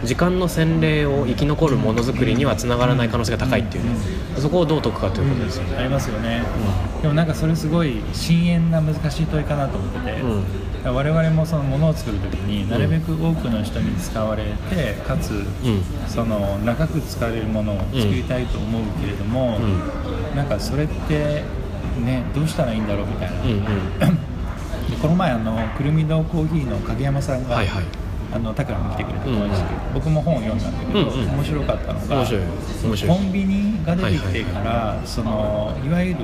[0.02, 3.90] 時間の洗礼を生き残るものづくりにはつながらない可能性が高いっていうね、
[4.38, 5.76] そこをどう解くかということですよね。
[5.76, 6.42] ありますよね、
[7.02, 10.26] でもなんかそれすごい深遠な難しい問いかなと思ってて、う
[10.90, 10.94] ん。
[10.94, 15.44] 我々もそのものを作る時になるべく多くの人に使われてかつ、うん。
[16.08, 19.58] その長く使われるものを作りたいと思うけれども、
[20.32, 21.42] うなんかそれって
[22.00, 23.58] ねどうしたらいいんだろうみたいな、うんうん。
[23.58, 27.84] でこの前あのくるみ堂コーヒーの影山さんが、はいはい。
[28.32, 31.28] あのタクラに来てくれたうん友達で、僕も本を読んだんだけど、うんうん。
[31.30, 36.20] 面白かったのがコンビニが出てきてから、そのいわゆる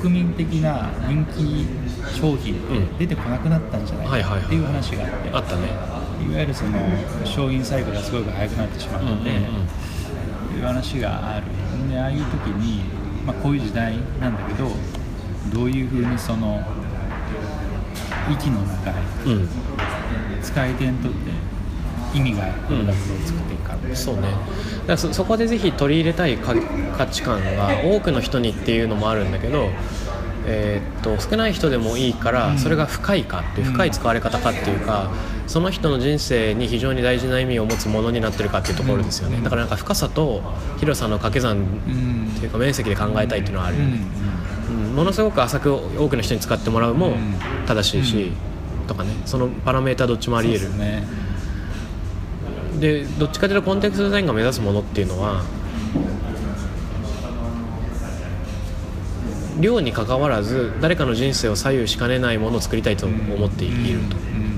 [0.00, 1.66] 国民的な人気
[2.20, 4.40] 商品って出てこなくなったんじゃないはいはいはい。
[4.42, 5.62] かっていう話があって、あったね。
[6.30, 6.78] いわゆるその
[7.24, 9.46] 商品サイクルがすごく速くなってしまうので、うんうんう
[10.54, 10.58] ん。
[10.58, 11.46] いう話がある。
[11.88, 12.82] でああいう時に、
[13.24, 14.68] まあ、こういう時代なんだけど
[15.52, 16.62] どういうふうにその
[18.30, 18.94] 息の長い
[19.26, 19.48] うん。
[20.42, 21.18] 使い手にとって
[22.14, 24.22] 意味があるプロダクトを作っていくか、そうね。
[24.22, 24.34] だか
[24.86, 26.54] らそそこでぜひ取り入れたいか
[26.96, 29.68] 価値観が多くの人にっていうのもあるんだけど、
[30.46, 32.58] えーっと少ない人でもいいから、うん。
[32.58, 33.72] それが深いかっていううん。
[33.74, 35.10] 深い使われ方かっていうか、
[35.46, 39.44] その人の人生に非常に大事な意味を持つものになってるかっていうところですよね、うん。
[39.44, 40.42] だからなんか深さと
[40.78, 44.27] 広さの掛け算うんっていうか面積で考えたいっていうのはあるよね、うんうん
[44.98, 47.34] ものすごく浅く多くの人に使ってもらうもうん。
[47.66, 48.32] 正しいし、
[48.80, 48.86] うん。
[48.88, 49.10] とかね。
[49.26, 50.60] そのパラメータどっちもありえる。
[50.60, 51.06] ですね。
[52.80, 55.42] でどっちかというとコンテクストデザインが目指すものっていうのは
[59.60, 64.57] 量に関わらず誰かの人生を左右しかねないものを作りたいと思っていると、うん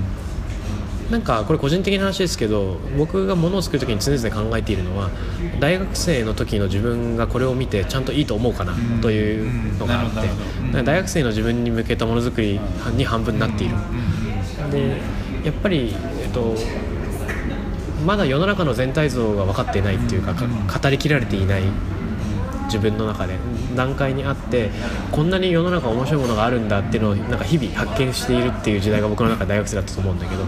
[1.11, 5.09] なんかこれ個人的な話ですけど僕がものを作る時に常々考えているのは
[5.59, 9.01] 大学生の時の自分がこれを見てちゃんといいと思うかなうん。
[9.01, 10.83] というのがあって。
[10.83, 12.59] 大学生の自分に向けたものづくり
[12.95, 13.75] に半分になっている。
[14.71, 15.01] で
[15.43, 16.55] やっぱり、えっと、
[18.05, 21.63] まだ世の中の全体像が分かっていないっていうか語りきられていない
[22.65, 23.35] 自分の中で
[23.75, 24.69] 段階にあって
[25.11, 30.43] こんなに世の中面白いものがあるんだっていうのをなんか日々発見しているっていう時代が僕の中で大学生だったと思うんだけど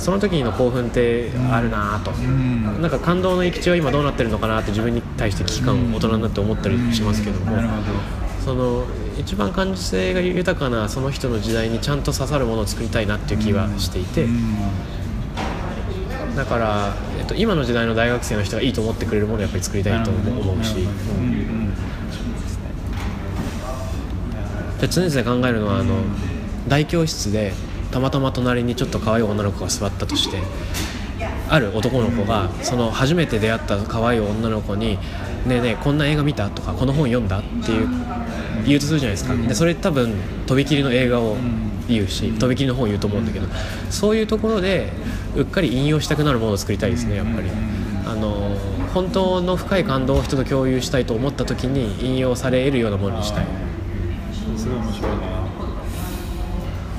[0.00, 2.82] その時の興奮ってあるなぁと、ん。
[2.82, 7.82] なんか感動の行き地は今どうなってるのかなって自分に対して危機感を大人になって思ったりしますけども、なるほど。
[8.44, 8.86] その
[9.18, 14.56] 一番感受性が豊かなその人の時代にちゃんと刺さるものを作りたいなっていう気はしていて、うん。
[16.34, 20.88] だから、えっと、今の時代の大学生の人がいいと思ってくれるものをやっぱり作りたいと思うし、
[24.88, 25.96] 常々考えるのはあの
[26.66, 27.52] 大教室で
[27.90, 30.38] たまたま隣にちょっと可愛い女の子が座ったとして
[31.48, 34.98] ある男の子がその初めて出会った可愛い女の子に
[35.46, 37.88] 「ねえねえこんな映画見た?」とか「この本読んだ?」っていう
[38.66, 40.12] 言うとするじゃないですかでそれ多分
[40.46, 41.36] とびきりの映画を
[41.88, 43.46] 言うしとびきりの本を言うと思うんだけど
[43.90, 44.92] そういうところで
[45.36, 47.48] うっかり引用したくなるものを作りたいですねやっぱり。
[48.06, 48.56] あの
[48.92, 53.44] 本当の深い感動を人と共有したいと思った時に引用されるようなものにしたい
[54.56, 55.16] すごい面白いな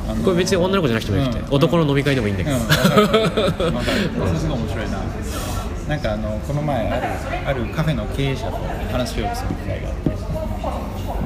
[0.07, 1.55] あのこれ別に女の子じゃなくてもよくて、うん。
[1.55, 5.01] 男の飲み会でもいいんだけど、うん、わかるわかるそれすごい面白いな
[5.87, 8.57] なんかあのこの前あるあるカフェの経営者と
[8.91, 10.11] 話をする機会があって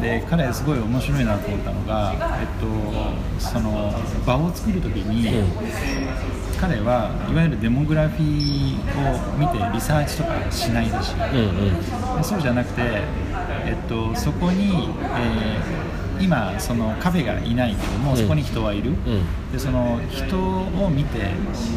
[0.02, 3.94] で彼すごい面白いなと思ったのが、えっと、その
[4.26, 5.52] 場を作る時に、
[6.60, 15.85] 彼はいわゆるデモグラフィーを見てリサーチとかしないらしい、うんうんでそうじゃなくて、えっと、そこに、えー
[16.20, 19.52] 今そのカフェがいないけども、うんそこに人はいる、ん。
[19.52, 21.32] でその人を見て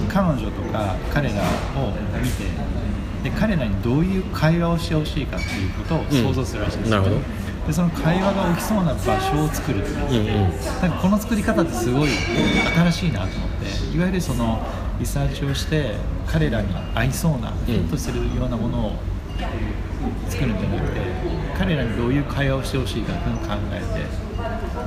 [0.09, 1.35] 彼女とか彼ら
[1.77, 2.45] を見て
[3.23, 7.05] で彼らにどういう会話をしてほしいかっていうことを想像するらしいんですよ、うん。
[7.05, 7.23] なるほ
[7.67, 10.51] でその会話が起きそうな場所を作るって言ってうんうん。
[10.51, 13.51] なんかこの作り方ってすごい新しいなと思っ
[13.91, 14.63] ていわゆるその
[14.99, 15.95] リサーチをして
[16.27, 18.93] 彼らに合いそうなフィットするようなものを
[20.29, 21.01] 作るんじゃなくて
[21.57, 24.28] 彼らにどういう会話をしてほしいかっていうのを考えて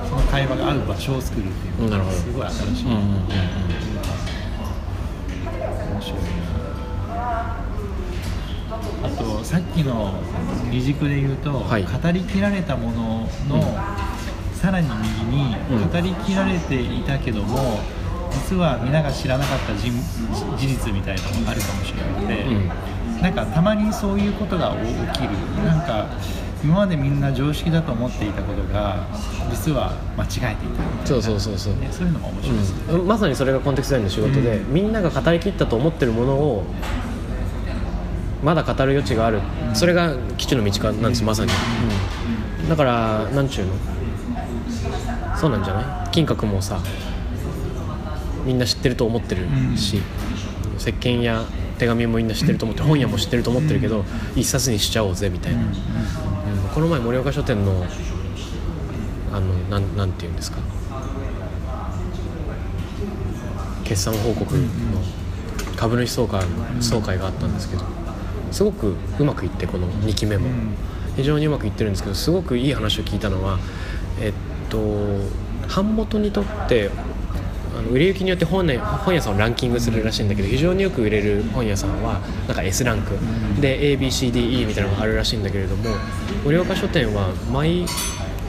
[0.07, 3.05] その会話が合う場所を作るっていうのがすごい新しい、うんうんうん
[5.91, 6.27] 面白いな。
[9.03, 10.13] あとさっきの
[10.69, 11.83] 二軸で言うと、はい。
[11.83, 13.61] 語りきられたものの、
[14.53, 15.89] さらに右にうん。
[15.89, 17.79] 語りきられていたけども、
[18.31, 19.91] 実は皆が知らなかった人
[20.57, 23.21] 事実みたいなのがあるかもしれなくて、うん。
[23.21, 25.31] なんかたまにそういうことが起きる。
[25.65, 26.07] なんか
[26.63, 29.07] 今までみんな常識だと思っていたことが
[29.49, 31.05] 実は間違えていたみたいな。
[31.05, 31.73] そうそうそうそう。
[31.75, 36.63] ね、そういうのも面白いですね、うん、まさにそれがコンテクストデザインの仕事で、みんなが語りきったと思ってるものを
[38.43, 39.41] まだ語る余地がある、
[39.73, 41.51] それが基地の道かなんですまさに、
[42.61, 42.69] うん。
[42.69, 43.73] だからなんちゅうの？
[45.35, 46.11] そうなんじゃない？
[46.11, 46.79] 金閣もさ
[48.45, 50.01] みんな知ってると思ってるし、
[50.77, 51.43] 石鹸や
[51.81, 55.73] 手紙もみんな知ってると思って本屋も知ってると思ってるけど、一冊にしちゃおうぜみたいな、うん。
[56.75, 57.87] この前盛岡書店の
[59.33, 60.59] あのなんなんていうんですか。
[63.83, 64.61] 決算報告の
[65.75, 66.43] 株主総会
[66.81, 67.83] 総会があったんですけど
[68.51, 70.49] すごくうまくいってこの2期目も。
[71.17, 73.59] 非常にうまくいってるんですけどすごくいい話を聞いたのは
[74.21, 74.33] えっ
[74.69, 74.79] と
[75.67, 76.89] 版元にとって
[77.81, 83.17] あの売れ行きによって本,、ね、本屋さんをランキングするらしいんだけど非常によく売れる本屋さんはなんか S ランク。
[83.59, 85.89] で ABCDE みたいなのがあるらしいんだけれども
[86.43, 87.85] 盛岡書店は毎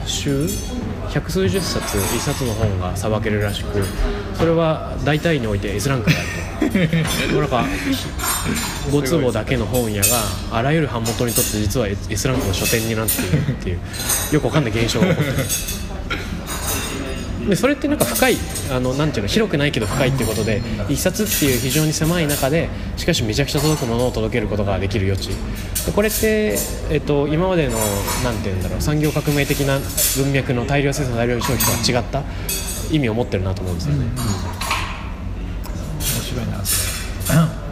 [0.05, 0.47] 週
[1.09, 3.83] 百数十冊一冊の本がさばけるらしく
[4.35, 6.33] それは大体において S ランクであると。
[6.63, 7.65] なんか
[8.89, 10.07] 5坪だけの本屋が
[10.51, 13.79] あらゆる版元にとって実は S ランクの書店になっているっていう
[14.33, 15.92] よくわかんない現象が起こってる
[17.49, 18.37] でそれってなんか深い
[18.71, 25.29] あのなんていうの広くないけど深いっていうことで一冊っていう非常に狭い中でしかしめちゃくちゃ届くものを届けることができる余地。
[25.85, 26.57] でこれって、
[26.89, 27.77] えっと、今までの
[28.23, 29.79] なんていうんだろう産業革命的な
[30.17, 32.23] 文脈の大量生産大量消費とは違った
[32.93, 34.15] 意味を持ってるなと思うんですよね、面
[36.23, 36.63] 白いな。
[36.63, 37.63] そ れ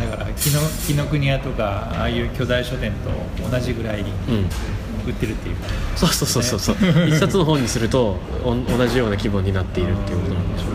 [0.00, 2.92] だから紀ノ紀ノ国屋とかああいう巨大書店
[3.38, 4.06] と同じぐらいうん
[5.06, 5.56] 売ってるっていう。
[5.96, 6.76] そうそうそうそうそう。
[7.08, 10.70] 一冊の本にするとお同じような規模になっているっていうことなんでしょう。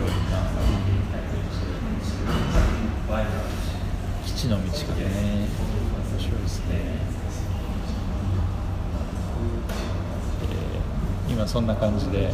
[4.26, 5.46] 基地の道かね
[6.12, 6.66] 面白いですね、
[10.42, 11.66] えー今そん。
[11.66, 12.30] な感じでいっ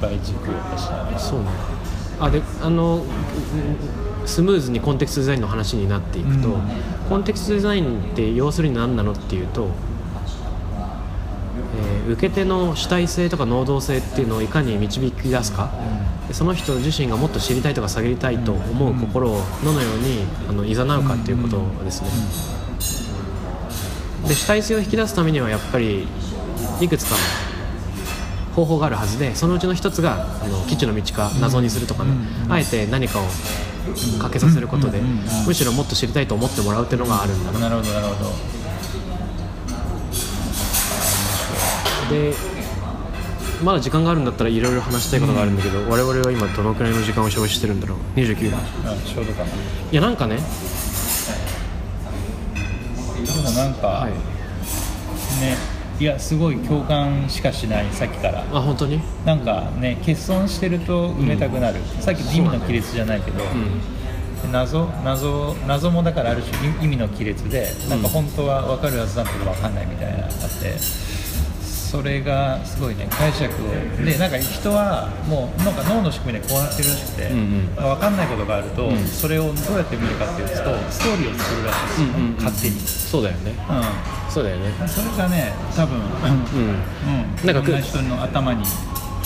[0.00, 0.54] ぱい軸を
[1.18, 1.46] そうね
[2.20, 3.04] あであのうん。
[4.26, 6.62] スムーズにコンテクストデザインの話になっていくと、うん。
[7.10, 9.68] コンテクストデザインって要するに何なのっていうと、
[11.76, 15.70] えー受け手の主体性とか能動性っていうのをいかに導き出すか、
[16.28, 22.08] でその人自身がもっと知りたいとか探りたいと思う心をどのようにあの誘うかっていうことですね。
[24.28, 26.06] で主体性を引き出すためにはやっぱり
[26.80, 32.10] いくつかの方法があるはずでそのうちの一つがあの基地の道か謎にするとかね、
[32.50, 33.24] あえて何かを
[34.20, 35.46] かけさせることで、うんうんうん。
[35.46, 37.60] むしろもっと知りたいと思ってもらうっていうのがあるんだな。
[37.60, 38.30] なるほどなるほど
[42.10, 42.34] で
[43.62, 48.58] まだ時間があるんだったらいろいろ話したいことがあるんだけど、我々は今どのくらいの時間を消費してるんだろう？29分。
[48.58, 48.62] あ
[49.06, 49.46] ちょうどかな。
[49.46, 49.50] い
[49.92, 50.42] やなんかね、で
[53.42, 55.56] もなんか、はい、ね
[56.00, 58.40] いやすごい共感しかしないさっきから。
[58.40, 59.00] あ本当に？
[59.24, 63.80] なんかね欠損してると埋めたくなる、さっき意味の亀裂じゃないけど、うん。
[64.52, 70.36] 謎謎謎もだからある種意味の亀裂でなんか本当は分かるはずだけど分かんないみたいなのがあって
[71.94, 74.04] それがすごいね解釈を。
[74.04, 77.74] でなんか人はもうなんか脳の仕組みでこうなってるらしくて、うんうん。
[77.76, 78.98] まあ分かんないことがあると、ん。
[79.06, 82.34] それをどうやって見るかっていうとストーリーを作るらしいですよ、うんうんうん。
[82.34, 83.54] 勝手に、そうだよね。
[83.54, 84.70] うそうだよね。
[84.70, 86.02] ん、それがね多分、うん。
[86.02, 87.46] うん。
[87.46, 88.64] なんかいろんな人の頭に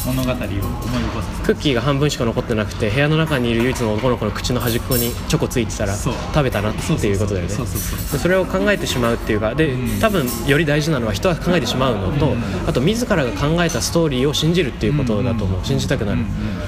[0.06, 7.54] 物語を思い起こさせクッキーが半分しか残ってなくて部屋の中にいる唯一の男の子の口の端っこにチョコついてたら食べたなっていうことだよね。
[7.54, 12.34] それを考えてしまうっていうかで多分より大事なのは人は考えてしまうのと
[12.66, 15.64] あと自らが考えたストーリーを信じるっていうことだと思う。
[15.64, 16.24] 信じたくなる。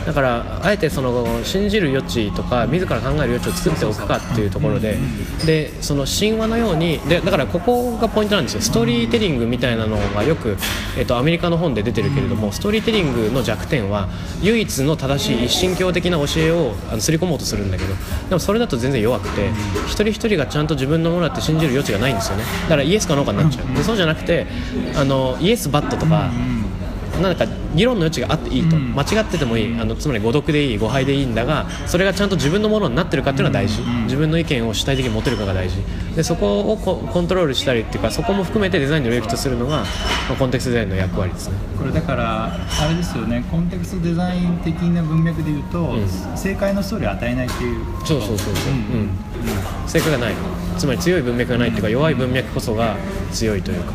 [0.07, 4.97] だからあえてその信じる余地とか自ら考える余地を作っておくかっていうところで
[5.47, 8.61] でその神話のようにでだからここがポイントなんですよ。
[8.61, 10.57] ストーリーテリングみたいなのがよく、
[10.99, 14.09] えっと、アメリカの本で出てるけれどもストーリーテリングの弱点は
[14.43, 17.95] 唯一の正しい一神教的な教えをあの刷り込もうとするんだけど
[18.29, 19.51] でもそれだと全然弱くて
[19.87, 22.45] 一人一人がちゃんと自分のものだって信じる余地がないんですよね。
[22.63, 23.75] だからイエスかノーかになっちゃう。
[23.75, 24.47] でそうじゃなくて
[24.95, 26.31] あのイエスバットとか
[27.21, 28.95] なんか議論の余地があっていいと、うん。
[28.95, 29.81] 間違っててもいい。
[29.81, 34.05] あのつまり誤読でいい誤配でいいんだがそれがちゃんと自分のものになってるかっていうのが大事、うん。
[34.05, 35.77] 自分の意見を主体的に持てるかが大事。
[36.17, 39.85] でそこをココントロールしたりっていうかそこも含めてデザインの領域とするのが、ま
[40.33, 41.55] あ、コンテクストデザインの役割ですね。
[41.79, 43.45] これだからあれですよね。
[43.51, 46.09] コンテクストデザイン的な文脈で言うと、ん。
[46.37, 47.85] 正解のストーリーを与えないっていう。
[48.05, 49.05] そうそうそうそう、ううん。
[49.05, 49.11] ん。
[49.87, 50.35] 正解がない。
[50.77, 52.97] つまり強い文脈がないっていうか弱い文脈こそが
[53.33, 53.93] 強いというか。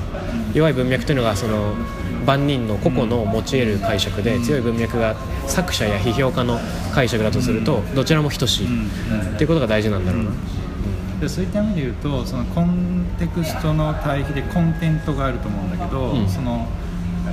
[0.53, 1.73] 弱い文脈というのがその
[2.25, 5.15] 万人の個々の持ち得る解釈で強い文脈が
[5.47, 6.59] 作者や批評家の
[6.93, 10.31] 解釈だとするとどちらも等しいっていうことが大事なんだろうな、
[11.21, 16.27] でそういった意味で言うとそのコンテクストの対比でコンテントがあると思うんだけど、うん。
[16.27, 16.67] その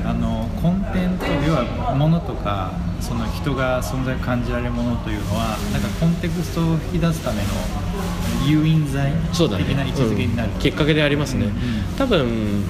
[0.04, 7.48] あのコンテント要はものとかその人が存在を感じられるものというのはなんかコンテクストを引き出すための
[8.48, 10.58] 誘引剤的な位置づけになる、うん。
[10.58, 11.52] きっかけでありますね、うん。
[11.98, 12.64] 多分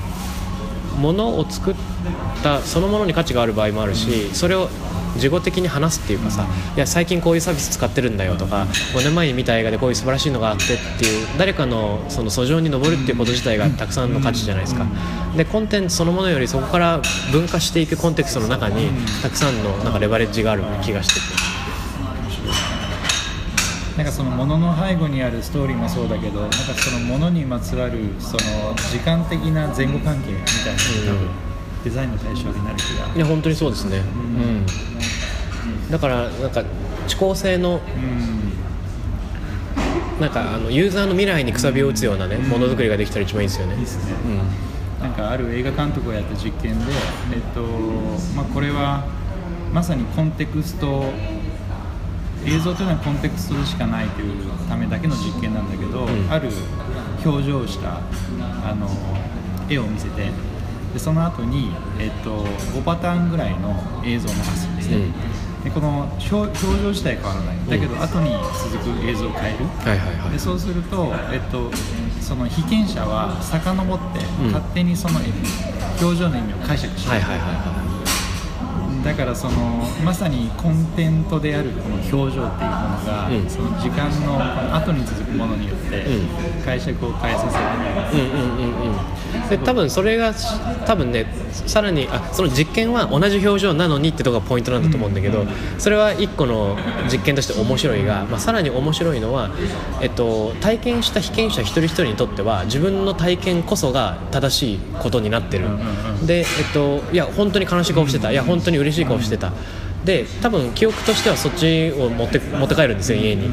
[0.98, 1.74] 物を作っ
[2.42, 4.68] たそのものに価値がある場合もあるしそれを
[5.16, 10.66] 事後的に話すっていうかさ、いや最近こういうサービス使ってるんだよとか5年前に見た映画でこういう素晴らしいのがあってっ
[10.98, 14.86] ていう誰かのその訴状に上るっていうこと自体がたくさんの価値じゃないですか、
[15.36, 18.88] でコンテンツそのものよりそこから分化していくコンテクストの中に
[19.22, 21.61] たくさんのなんかレバレッジがある気がしてて。
[23.96, 30.76] なんかその物の背後にあるストーリーもそうだけどなんかその物にまつわるその時間的な前後関係みたい
[31.06, 31.30] なのが多分
[31.84, 33.14] デザインの対象になる気が。
[33.14, 33.98] いや本当にそうですね。
[33.98, 34.66] うん。
[35.90, 36.64] だからなんか
[37.06, 37.98] 遅効性のう
[40.18, 40.20] ん。
[40.20, 43.74] なんかあのユーザーの未来にくさびを打つようなねものづくりができたら一番いいですよね。
[43.74, 44.12] いいですね。
[44.24, 45.02] うん。
[45.02, 46.92] なんかある映画監督がやった実験で、
[47.34, 47.62] えっと
[48.36, 49.04] まあ、これは
[49.72, 51.04] まさにコンテクスト
[52.46, 56.30] 映像というのはコンテクストでしかないというためだけの実験なんだけど、ん。
[56.30, 56.48] ある
[57.24, 58.00] 表情をした
[58.64, 58.88] あの
[59.68, 60.30] 絵を見せて
[60.92, 63.74] でその後に、えっと5パターンぐらいの
[64.04, 65.64] 映像を流すんですね、うん。
[65.64, 67.56] でこの表表情自体変わらない。
[67.70, 68.32] だけど、後に
[68.70, 70.30] 続く映像を変える、はいはいはい。
[70.32, 71.70] でそうすると、えっと、
[72.20, 74.52] その被験者は遡ってうん。
[74.52, 75.20] 勝手にその
[76.00, 77.81] 表情の意味を解釈して、はいはいはいは
[79.04, 83.50] だからそのまさにコンテントであるこの表情っていうものが、うん。
[83.50, 89.48] その時間の後に続くものによってう解釈を変えさせる、いうんうんうんうん。
[89.48, 90.32] で多分それが
[90.86, 91.26] 多分ね
[91.66, 95.44] さらにあその実験は同じ表情なのにってとこがポイントなんだと思うんだけど、
[95.78, 96.76] それは一個の
[97.10, 99.50] 実験として面白いが、まあ、さらに面白いのは、
[100.00, 108.30] えっと、体験した被験者一人一人にとっては自分の体験こそが正しいことになってる、うんうんうんで、えっと、いや本当に悲しい顔してた。
[108.30, 109.52] いや本当に嬉しい顔してた。
[110.04, 113.48] で多分記憶としてはそっちを持って持って帰るんですよ家に。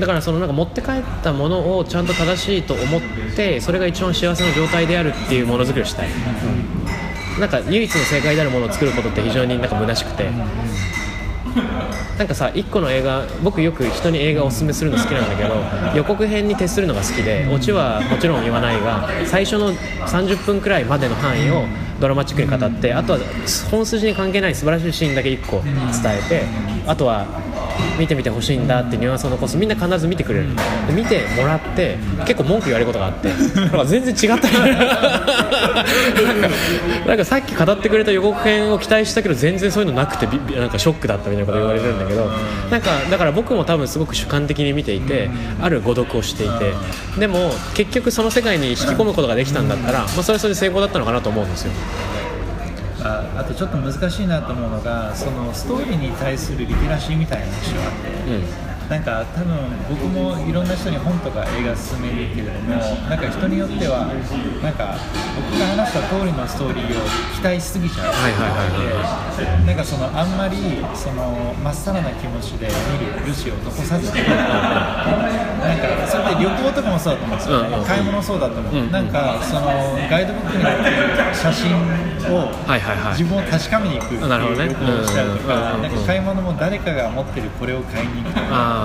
[0.00, 3.00] だからそのなんか持って帰ったものをちゃんと正しいと思っ
[3.36, 6.08] てそれが一番幸せな状態であるっていうものづくりをしたい、
[7.38, 10.30] なんか唯一の正解であるものを作ることって非常になんか虚しくて、
[12.18, 15.54] なんかさ一個の映画僕よく人に映画をおすすめするの好きなんだけど
[15.94, 21.66] 予告編に徹するのが好きでオチはもちろん言わないが最初の30分くらいまでの範囲を
[22.02, 23.20] ドラマチックに語ってあとは
[23.70, 25.72] 本筋に関係ない素晴らしいシーンだけ1個伝
[26.18, 26.42] えて
[26.84, 27.26] あとは
[27.98, 29.56] 見てみてほしいんだってニュアンスを残す。
[29.56, 30.48] みんな必ず見てくれる、
[30.86, 33.32] で見てもらって結構文句言われることがあって。
[33.60, 34.54] なんか全然違ったり
[37.06, 40.26] なんかさっき語ってくれた予告編を期待したけど全然そういうのなくて
[40.56, 42.30] なんかショックだったみたいなこと言われるんだけど
[42.70, 45.30] なんかだから僕も多分すごく主観的に見ていて
[45.60, 46.72] ある誤読をしていて
[47.18, 51.72] でも結局その世界に引き込むことができたんだったら、まあ、それはそれで成功だったのかなと思うんですよ。
[53.04, 58.71] ああとちょっと難しいなと思うのがそのストーリーに対するリテラシーみたいな話があって、うん。
[58.92, 59.56] なんか多分
[59.88, 62.76] 僕もいろんな人に本とか映画勧めるけれども
[63.08, 65.00] なんか人によってはなんか
[65.32, 68.12] 僕が話した通りのストーリーを期待しすぎちゃう。
[68.12, 74.28] はいはいはいでなんかそのあんまりそのまっさらな気持ちで見るルシを残さずに。
[74.28, 79.62] なんかそれで旅行とかもそうだと思うんですよね、うんうん買い物もそうだと思う、うんうんなんかその
[80.10, 80.96] ガイドブックに載ってる
[81.32, 82.48] 写真を
[83.12, 85.82] 自分を確かめに行くっていう旅行をしたりとか、うんうんうんうん。
[85.82, 88.81] なんか買い物も誰かが持ってるこれを買いに行くとか、あ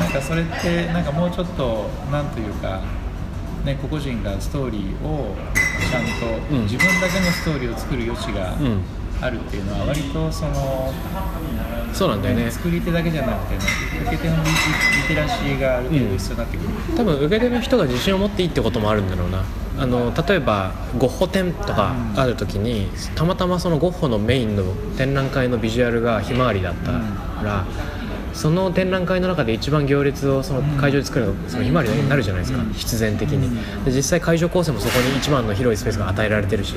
[0.00, 2.80] なんかそれってなんかもうちょっとなんというか、
[3.64, 5.34] ね、個々人がストーリーを
[5.90, 8.56] ちゃんとうん自分だけのストーリーを作る余地が
[9.20, 10.92] あるっていうのは割とその、
[11.92, 12.50] そうなんだよね。
[12.50, 13.60] 作り手だけじゃなくてね
[14.02, 14.54] 受け手のリリ
[15.08, 19.44] テラシーがある程度必要になってくる、多分受け手の人が自信を持っていいってこともあるんだろうな。
[19.80, 24.64] あの例えばゴッホ展とかある時にたまたまそのゴッホのメインの
[24.96, 27.02] 展覧会のビジュアルがひまわりだったか
[27.44, 27.64] ら、
[28.38, 33.50] その展覧会の中で一番行列をその会場で作るのがそのひまわりになるじゃないですか、必然的に。
[33.84, 36.74] で実際会場構成もそこに一番の広いスペースが与えられてるし。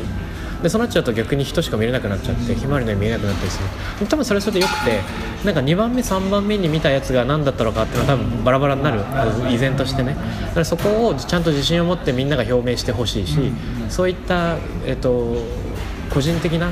[0.64, 3.59] でそうなっちゃうと逆に人しか見れなくなっちゃってひまわりのように見えなくなったりす
[3.99, 4.07] る。
[4.07, 5.01] 多分それはそれでよくて
[5.45, 9.01] なんか2番目3番目に見たやつが何だったのかっていうのは多分バラバラになる
[9.51, 10.16] 依然としてね。
[10.16, 13.38] だからそこをちゃんと自信を持ってみんなが表明してほしいし、
[13.89, 15.36] そういった、えっと、
[16.12, 16.72] 個人的な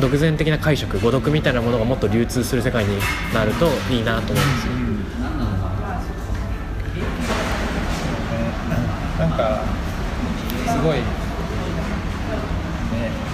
[0.00, 2.98] 独善的な解釈誤読みたいなものがもっと流通する世界に
[3.32, 4.72] なるといいなと思うんですよ、
[9.18, 9.62] なんか
[10.66, 10.98] すごい、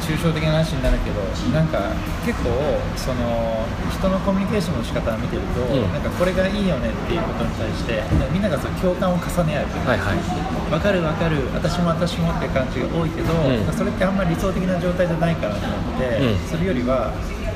[0.01, 1.21] 抽象的な話になるけど
[1.53, 1.93] なんか
[2.25, 2.51] 結構
[2.97, 5.93] その人のコミュニケーションの仕方を見てると、うん。
[5.93, 9.67] なんかこれがいいよねっていうことに対してみんながその共感を重ね合う。
[9.87, 10.73] はいはい。
[10.73, 11.37] わかるわかる。
[11.53, 13.73] 私も私もって感じが多いけど、ん。
[13.73, 16.49] それってあんまり理想的な状態じゃないからと思って、うん。
[16.49, 17.13] それよりは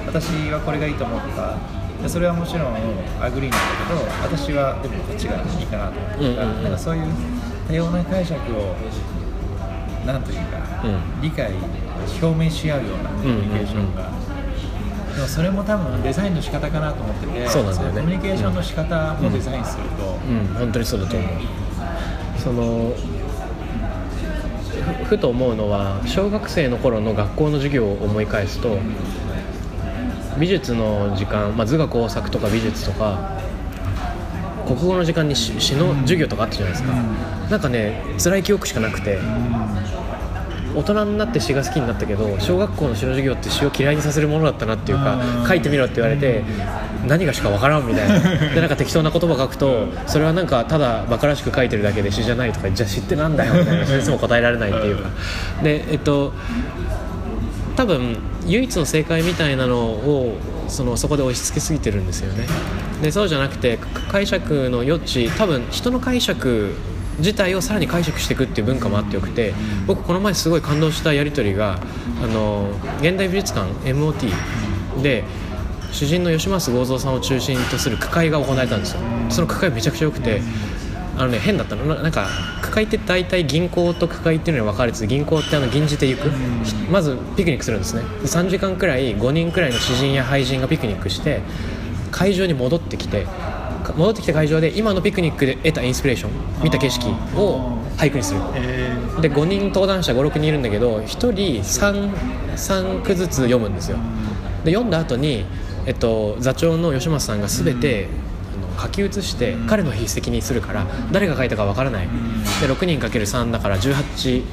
[0.06, 1.56] 私はこれがいいと思った。
[2.02, 2.76] でそれはもちろん
[3.22, 6.18] agree なんだけど私はでもこっちがいいかなと思った。
[6.18, 6.62] とか、うんうんうん。
[6.64, 7.06] なんかそういう
[7.68, 8.76] 多様な解釈を
[10.04, 11.22] なんというか、うん。
[11.22, 11.52] 理解
[12.22, 14.10] 表明し合うようなコミュニケーションが。
[15.14, 17.94] でもそれも多分デザインの仕方かなと思っててそうなんだよね。
[17.94, 20.54] のコミュニケーションの仕方もデザインすると、うん。
[20.54, 21.30] 本当にそうだと思う。
[22.38, 22.94] その
[25.04, 28.76] ふふと思うのは小学生の頃の学校の授業を思い返すと
[30.38, 33.38] 美術の時間、まあ、図画工作とか美術とか
[34.66, 36.92] 国語の時間に詩詩の授業とかあったじゃないですか、
[37.50, 39.18] なんかね辛い記憶しかなくて
[40.74, 46.42] 大人になって詩が好きになったけど小学校の詩の授業って詩を嫌いにさせるものだったなっていうかうん書いてみろって言われて
[47.06, 48.20] 何がしかわからんみたいな。
[48.54, 55.10] でなんか適当な言葉書くとそれはなんかただバカらしく書いてるだけで詩じゃないとかじゃあ詩ってなんだよみたいな先生も答えられないっていうか。
[55.62, 56.32] でえっと
[57.76, 58.16] 多分
[58.46, 60.36] 唯一の正解みたいなのを
[60.68, 62.46] そのそこで押し付けすぎてるんですよね。
[63.02, 63.78] でそうじゃなくて
[64.10, 66.72] 解釈の余地多分人の解釈
[67.18, 69.54] 自体をさらに解釈していくっていう文化もあってよくて
[69.86, 71.78] 僕この前すごい感動したやり取りが
[72.22, 74.32] あの現代美術館 MOT
[75.02, 75.24] で
[75.92, 79.00] 主人の吉増剛三さんを中心とする句会が行われたんですよ。
[79.30, 80.42] その句会めちゃくちゃ良くて
[81.16, 81.84] あのね変だったの。
[81.84, 82.26] なんか
[82.62, 86.30] 区会って大体銀行と区会っていうのに分かれてて銀行ってあの銀じて行く
[86.90, 88.02] まずピクニックするんですね。
[88.02, 91.42] で3時間くらい5人くらいの詩人や俳人がピクニックして
[92.10, 93.26] 会場に戻ってきて
[93.92, 96.30] 戻ってきた会場で今のピクニックで得たインスピレーション
[96.62, 98.40] 見た景色を俳句にする。
[98.54, 99.20] えー。
[99.20, 102.12] で5人登壇者56人いるんだけど1人 3,
[102.54, 103.98] 3句ずつ読むんですよ。
[104.64, 105.44] で読んだ後に
[105.86, 108.08] えっと座長の吉松さんが全て、
[108.80, 112.08] 書き写して彼の筆跡にするから誰が書いたかわからない。
[112.60, 114.44] で6人かける3だから18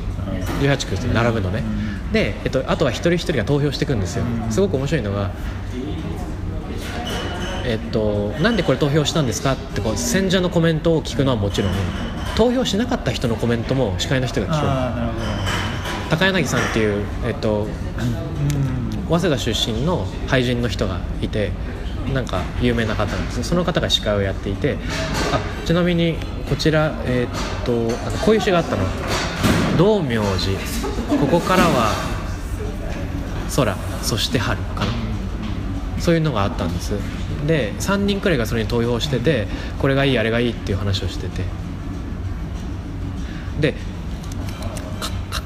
[0.61, 1.63] 18句って並ぶのね。
[2.11, 4.25] で、えっと、あとは一人一人が投票していくんですよ。
[4.49, 5.31] すごく面白いのが
[7.71, 11.71] えっと、なんでこれ投票したんですかってこう選者のコメントを聞くのはもちろん
[12.35, 15.15] 投票しなかった人のコメントも司会の人が聞
[16.09, 16.09] く。
[16.09, 17.67] 高柳さんっていう、えっと、
[19.07, 21.53] 早稲田出身の俳人の人がいて
[22.13, 24.77] なんか有名な方なんですその方が司会をやっていて
[25.31, 26.17] あちなみに
[26.49, 28.83] こちら、えっとあのこういう詩があったの
[29.79, 31.93] 「道明寺ここからは
[33.55, 35.11] 空そして春」かな。
[36.01, 36.93] そういうのがあったんです
[37.47, 39.47] で3人くらいがそれに投票してて
[39.79, 41.43] これがいいあれがいいっていう話をしてて。
[43.59, 43.75] で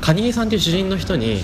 [0.01, 1.41] カニエさんっていう主人の人に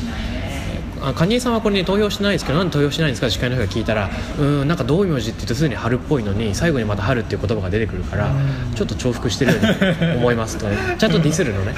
[1.04, 3.30] あカニエさんはこれに投票しないですけどなんで投票しないんですか？
[3.30, 4.06] 司会の人が聞いたら
[4.38, 8.32] うーんなんかどういう文字って言うとすでに春っぽいのに最後にまた春っていう言葉が出てくるから
[8.76, 9.58] ちょっと重複してるよ
[10.02, 10.78] うに思いますとね。
[10.97, 11.74] ちゃんとディスるのね。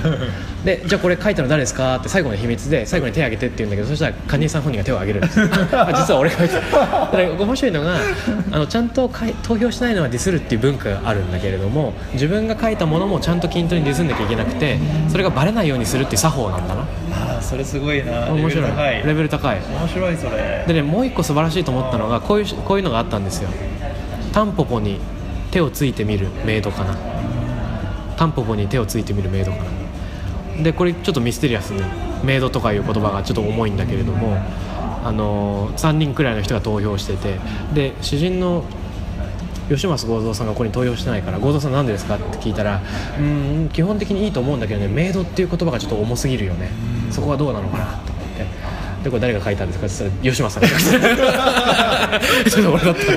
[0.65, 1.95] でじゃあこれ書いたの誰ですか？
[1.97, 5.41] って最後の秘密で最後に手を挙げてって言うんだけどそしたらカニエさん本人が手を挙げるんです。
[5.75, 7.17] あ実は俺が書いてた。
[7.17, 7.95] だ面白いのが
[8.51, 9.09] あのちゃんと
[9.43, 14.77] 投票しないのはディスるっていう文化があるんだけれども自分が書いたものもちゃんと均等にディスんなきゃいけなくて
[15.09, 16.81] それがバレないようにするっていう作法なんだな。
[16.81, 18.27] ああそれすごいな。
[18.31, 18.71] 面白い
[19.13, 19.59] レベル高い。
[19.59, 20.65] 面白いそれ。
[20.67, 23.49] でねもう一個素晴らしいと思ったのがこういうこういうのがあったんですよ。
[24.33, 24.99] タンポポに
[25.51, 26.95] 手をついてみるメイドかな。
[28.17, 30.63] タンポポに手をついてみるメイドかな。
[30.63, 31.81] でこれちょっとミステリアスに
[32.23, 34.37] メイドとかいう言葉がちょっと重いんだけれども
[35.03, 37.37] あの3人くらいの人が投票してて
[37.73, 38.63] で詩人の
[39.67, 42.81] 吉松剛三さんがここに投票してないから剛三さんなんでですかって聞いたら
[43.17, 46.69] うーん基本的にいいと思うんだけどねメイドっていう言葉がちょっと重すぎるよね。
[47.09, 48.12] そこはどうなのかなと
[49.03, 50.63] でこれ誰が書いたんですかって言ったら吉松さん
[52.49, 53.11] ちょっと俺だった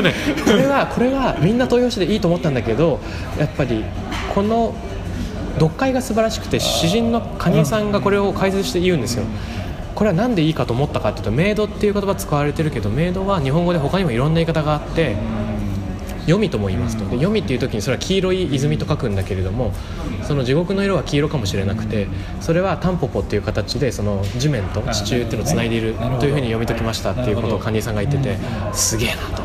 [0.00, 0.14] んで。
[0.44, 3.00] これはこれはみんな投票していいと思ったんだけど
[3.38, 3.84] やっぱり
[4.34, 4.74] この
[5.54, 9.24] 読解が素晴らしくて詩人の蟹江さんがこれを解説して言うんですよ。
[9.94, 15.16] これは何でいいかと思ったかっていうとメイドっていう言葉使われてるけどメイドは日本語で他にもいろんな言い方があって
[16.28, 17.04] 読みとも言いますと。
[17.04, 19.72] で読みっていう時にそれは黄色い泉と書くんだけれども
[20.22, 22.06] その地獄の色は黄色かもしれなくて
[22.40, 28.36] それはタンポポっていう形でその地面と地中っていうのをつないでいるというふうに読み解きましたっていうことを蟹江さんが言ってて
[28.74, 29.42] すげえなと。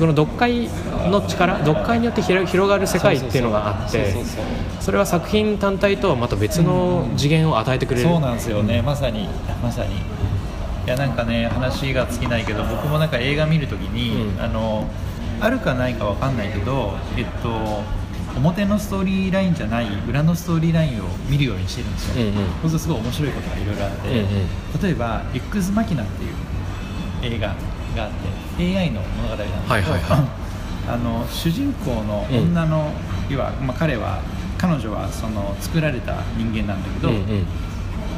[0.00, 0.68] この読解
[1.08, 4.12] の力読解によって広広がる世界っていうのがあって
[4.80, 8.08] それは作品単体とはまた別の次元を与えてくれる。
[8.08, 8.82] そうなんですよね。
[8.82, 9.28] まさに。
[9.62, 9.94] まさに。
[9.94, 9.98] い
[10.86, 14.42] やなんかね話が尽きないけど僕もなんか映画見るときに、うん。
[14.42, 14.88] あの
[15.40, 17.82] あるかないかわかんないけどえっと
[18.36, 22.34] 表のストーリーラインじゃない裏のストーリーラインを見るようにしてるんですよ、うんうん。
[22.34, 24.82] そうするとすごい面白いことがいろいろあって、うんうん。
[24.82, 27.54] 例えば「X マキナ」っていう映画が
[28.04, 28.10] あっ
[28.56, 30.00] て AI の物語なんだけど、はいはいはい。
[30.88, 32.90] あの主人公の女の、
[33.28, 34.20] 要は、まあ、彼は
[34.58, 37.46] 彼女はその作られた人間なんだけど、うんうん。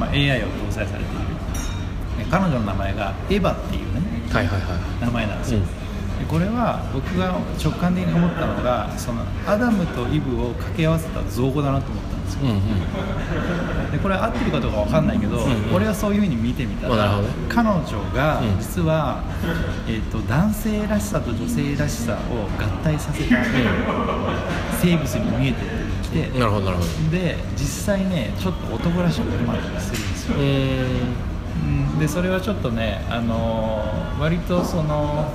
[0.00, 1.32] まあ、AI を搭載されている。
[2.20, 4.00] え彼女の名前がエヴァっていうね
[4.32, 5.66] はいはいは名前なんですよ、うん。
[5.66, 5.72] で
[6.32, 12.46] これは僕が直感的に思ったのがそのアダムとイブを掛け合わせた造語だなと思ったんですよ。
[12.46, 13.92] いうんうん。
[13.92, 15.74] でこれ合ってるかどうかわかんないけど、んうん。
[15.76, 17.20] 俺はそういうふうに見てみたら、
[17.50, 17.84] 彼女
[18.16, 18.58] がうん。
[18.58, 19.22] 実は、
[19.86, 23.36] えー、と男性らしさと女性らしさを合体させた
[24.80, 25.58] 生物に見えて
[26.02, 27.10] きて、なるほどなるほど。
[27.10, 30.36] で実際ねちょっと男らしく振る舞ったりするんですよ。
[30.38, 35.32] う、ーでそれはちょっとね、あのー割とその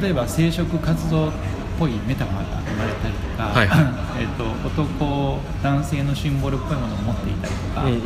[0.00, 1.32] 例えば生殖活動っ
[1.78, 3.86] ぽいメタファーが生まれたりとか、はいはい。
[4.20, 8.02] えっと男男性のシンボルっぽいものを持っていたりとか、うんうん。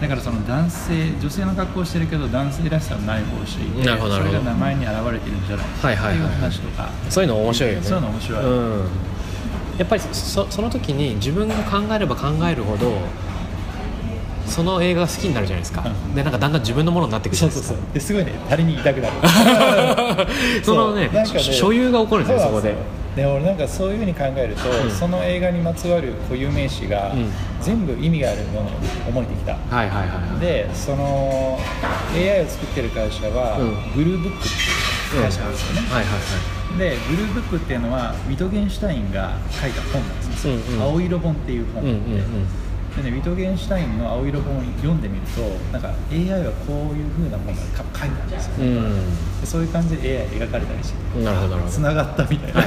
[0.00, 4.16] だからその男性女性の格好をしてるけど男性らしさのない方をしていてなるほど。
[4.16, 6.16] それが名前に表れてるんじゃないかはいはいはい。
[6.16, 7.86] っていう話とか、そういうの面白いよね。
[7.86, 8.80] そういうの面白いうん、
[9.78, 12.92] やっぱりそその時に自分が考えれば考えるほど
[14.46, 16.14] その映画が好きになるじゃないですか、うん。
[16.14, 17.78] でなんかだんだん自分のものになっていくじゃそうないですか。
[17.78, 19.14] そうそうですごいね誰に言いたくなる。
[20.62, 22.74] そのねなんか所有が起こるんですよそこで。
[23.16, 24.90] で俺なんかそういうふうに考えると、うん。
[24.90, 27.30] その映画にまつわる固有名詞が、うん。
[27.60, 28.76] 全部意味があるものに
[29.06, 29.52] 思えてきた。
[29.52, 30.40] はいはいはいはい。
[30.40, 31.58] でその
[32.14, 34.04] AI を作ってる会社は、うん。
[34.04, 36.18] グルーブックっていう会社なんですよね、はいはいは
[36.74, 36.78] い。
[36.78, 40.82] でグルーブックっていうのはウィトゲンシュタインが書いた本なんですよ、うんうん。
[40.82, 42.46] 青色本っていう本で,、うんうんうん
[42.96, 45.40] でね、ウィトゲンシュタインの青色本を読んでみると
[45.72, 47.62] なんか AI はこういう風なものが
[47.98, 49.40] 書いてあるんですよ、うん。
[49.40, 51.72] でそういう感じで AI 描かれたりしてなるほどなるほど。
[51.72, 52.60] つながったみたいな、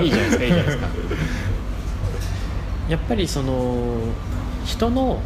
[0.00, 0.86] いいじゃないですかいいじゃないですか。
[2.88, 3.98] やっぱりその
[4.64, 5.20] 人の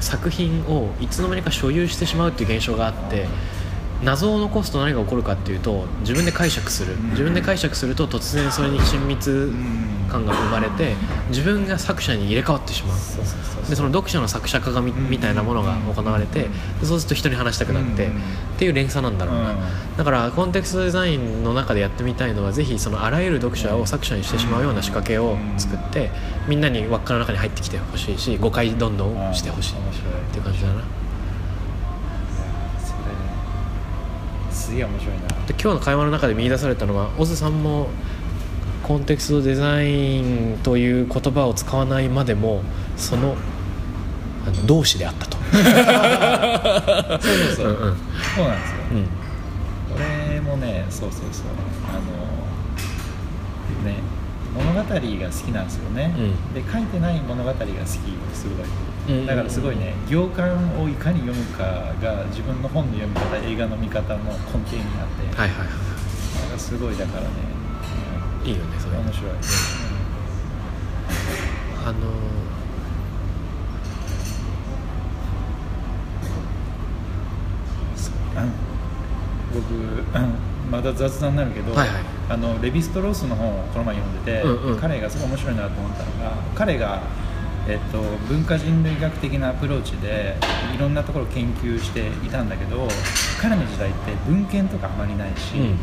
[0.00, 3.26] 作品をいつの間にか所有してしまうっていう現象があって
[4.02, 6.96] 謎を残すと何が起こるかっていうと自分で解釈する。
[7.10, 9.52] 自分で解釈すると突然それに親密
[10.08, 10.94] 感が生まれて
[11.28, 12.98] 自分が作者に入れ替わってしまう。
[13.68, 16.48] でその読者の作者化がみみたいなものが行われて
[16.80, 18.12] でそうすると人に話したくなってうん。
[18.12, 18.14] っ
[18.58, 19.50] ていう連鎖なんだろうな。
[19.50, 19.58] うん。
[19.96, 26.10] だからコンテクストデザインの中でやってみたいのはぜひそのあらゆる読者を作者にしてしまうような仕掛けを作って
[26.46, 29.76] みんなに輪っかの中に入ってきてほしいし誤解どんどんしてほしいっ
[30.30, 30.82] ていう感じだな
[34.68, 35.22] すげえ面白いな。
[35.46, 37.88] で今日の会話の中で見出されたのはオズさんも
[38.82, 42.60] コンテクストデザインという言葉を使わないまでも
[42.96, 43.34] その
[44.46, 45.36] あの同志であったと、
[47.20, 47.90] そうそうそう、うんう。
[47.92, 47.96] ん
[48.36, 48.76] そうなんですよ。
[48.92, 49.08] うん。
[49.96, 51.46] 俺もねそうそうそう。
[51.88, 53.98] あのね
[54.54, 56.54] 物語が好きなんですよね、うん。
[56.54, 57.98] で書いてない物語が好きすごい。
[58.02, 58.04] う
[58.66, 60.44] んだからすごいね行間
[60.78, 61.64] をいかに読むか
[62.02, 67.28] が自分の本の読み方映画の見方の根底にあって、はいはいはなんかすごいだからね、
[68.44, 68.96] いいいよねそれ。
[68.96, 69.30] うん面白い、
[71.86, 71.98] あの
[78.38, 78.68] うん
[79.54, 79.78] 僕、う
[80.68, 81.96] んまだ雑談になるけど、はいはい。
[82.28, 84.78] あのレヴィストロースの本をこの前読んでて、うんうん。
[84.78, 87.02] 彼がすごい面白いなと思ったのが彼が、
[87.68, 90.36] えっと、文化人類学的なアプローチで
[90.74, 92.88] いろんなところを研究していたんだけど
[93.40, 95.78] 彼の時代って文献とかあまりないし、うん。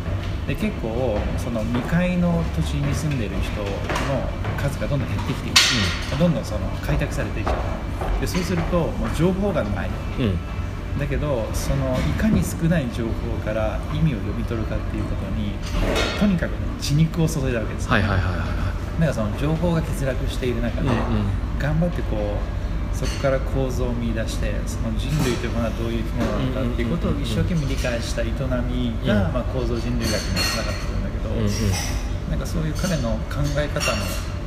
[0.48, 3.68] で結構その未開の土地に住んでる人の
[4.58, 7.54] 数がどんどん減ってきていく、どんどんその開拓されていっちゃ
[8.18, 9.90] うでそうするともう情報がない。
[10.20, 10.38] うん。
[11.00, 13.12] だけどそのいかに少ない情報
[13.44, 15.52] から意味を読み取るかっていうことに
[16.18, 18.46] とにかく血肉を注いだわけです、はいはいはいはいは
[18.96, 28.32] だからその情報が欠落している中で、うんうん頑張ってこうそこから構造を見出してその人類というものはどういう生き物なのかっていうことを一生懸命理解した営み
[29.06, 29.34] が、うん。
[29.34, 31.30] まあ、構造人類学につながってるんだけど、
[32.30, 34.04] なんかそういう彼の考え方の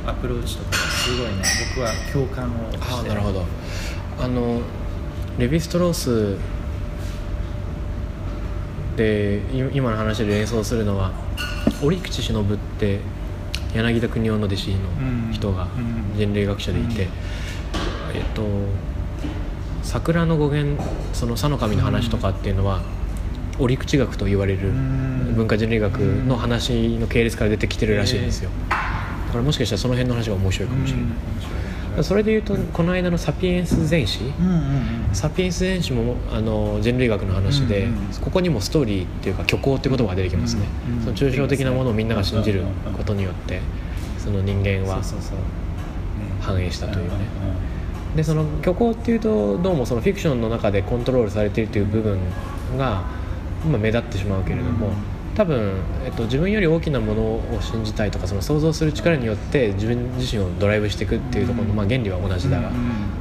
[0.07, 1.43] アプローチとかがすごいね
[1.75, 3.45] 僕は共感をしてああなるほど。
[4.19, 4.61] あの
[5.37, 6.37] レヴィストロース
[8.97, 11.11] でい今の話で連想するのは
[11.81, 12.99] 折口忍って
[13.73, 16.17] 柳田国夫の弟子の人がうん。
[16.17, 17.07] 人類学者でいて、
[18.13, 18.43] えっと
[19.83, 20.81] 桜の語源
[21.13, 22.81] その佐の神の話とかっていうのは
[23.59, 25.33] 折口学と言われるうん。
[25.35, 28.49] 文化人類学の話の系列から出てきてるらしいんですよ。
[28.69, 28.98] だ
[29.29, 31.69] からもしかしたらその辺の話が面白いかもしれない、うん
[32.03, 34.19] それでいうとこの間の「サピエンス全史」
[35.11, 37.87] サピエンス全史もあの人類学の話で、
[38.21, 40.61] ここにもストーリーっていうか虚構って言葉が出てきますね、
[41.03, 42.63] その抽象的なものをみんなが信じる
[42.95, 43.59] ことによって
[44.17, 45.01] その人間は
[46.39, 47.11] 反映したというね。
[48.15, 52.17] でその虚構っていうとどうもそのフィクションの中でコントロールされているという部分
[52.77, 53.03] が、
[53.69, 55.71] まあ、目立ってしまうけれども、うん多分、
[56.03, 62.69] えっと、自分より大きなものを信じたいとかその想像する力によって自分自身をドライブしていくっていうところの、まあ、原理は同じだが、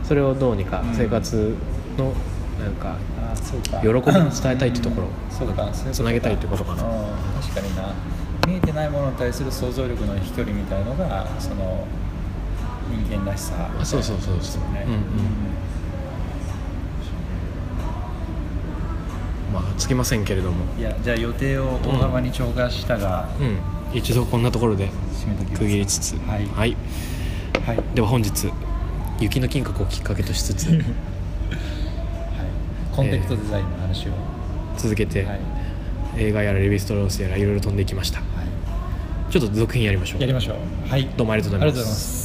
[0.03, 0.95] それをどうにかうん。
[0.97, 1.55] 生活
[1.97, 2.13] の
[2.59, 2.97] なんか
[3.83, 5.09] 喜びに伝えたいっていうところ
[5.93, 6.83] つなげたいってことかな。
[6.83, 6.91] うん。
[7.41, 7.95] 確かにな。
[8.49, 11.87] 見えてないものに対する想像力の飛距離みたいのがその
[12.91, 14.37] 人間らしさあそうそうそうそう。
[14.39, 15.01] ですよねうんうん
[19.53, 24.91] まあつきませんけれども、いやじゃあ予定を大幅に超過したが、うん、一度こんなところで
[25.55, 26.17] 区切りつつ。
[26.27, 26.47] はい。
[26.47, 26.77] はい、
[27.67, 28.51] はい、では本日
[29.21, 30.69] 雪の金閣をきっかけとしつつ。
[30.73, 30.85] はい、
[32.93, 34.11] コンテクトデザインの話を、
[34.77, 35.41] 続けて、はい。
[36.17, 38.19] 映画やらレヴィストロースやらいろいろ飛んでいきました。
[38.19, 38.39] は
[39.31, 40.21] ちょっと続編やりましょい、う。
[40.23, 40.91] やりましょう。
[40.91, 41.09] はい。
[41.17, 42.18] どうもありがとうございます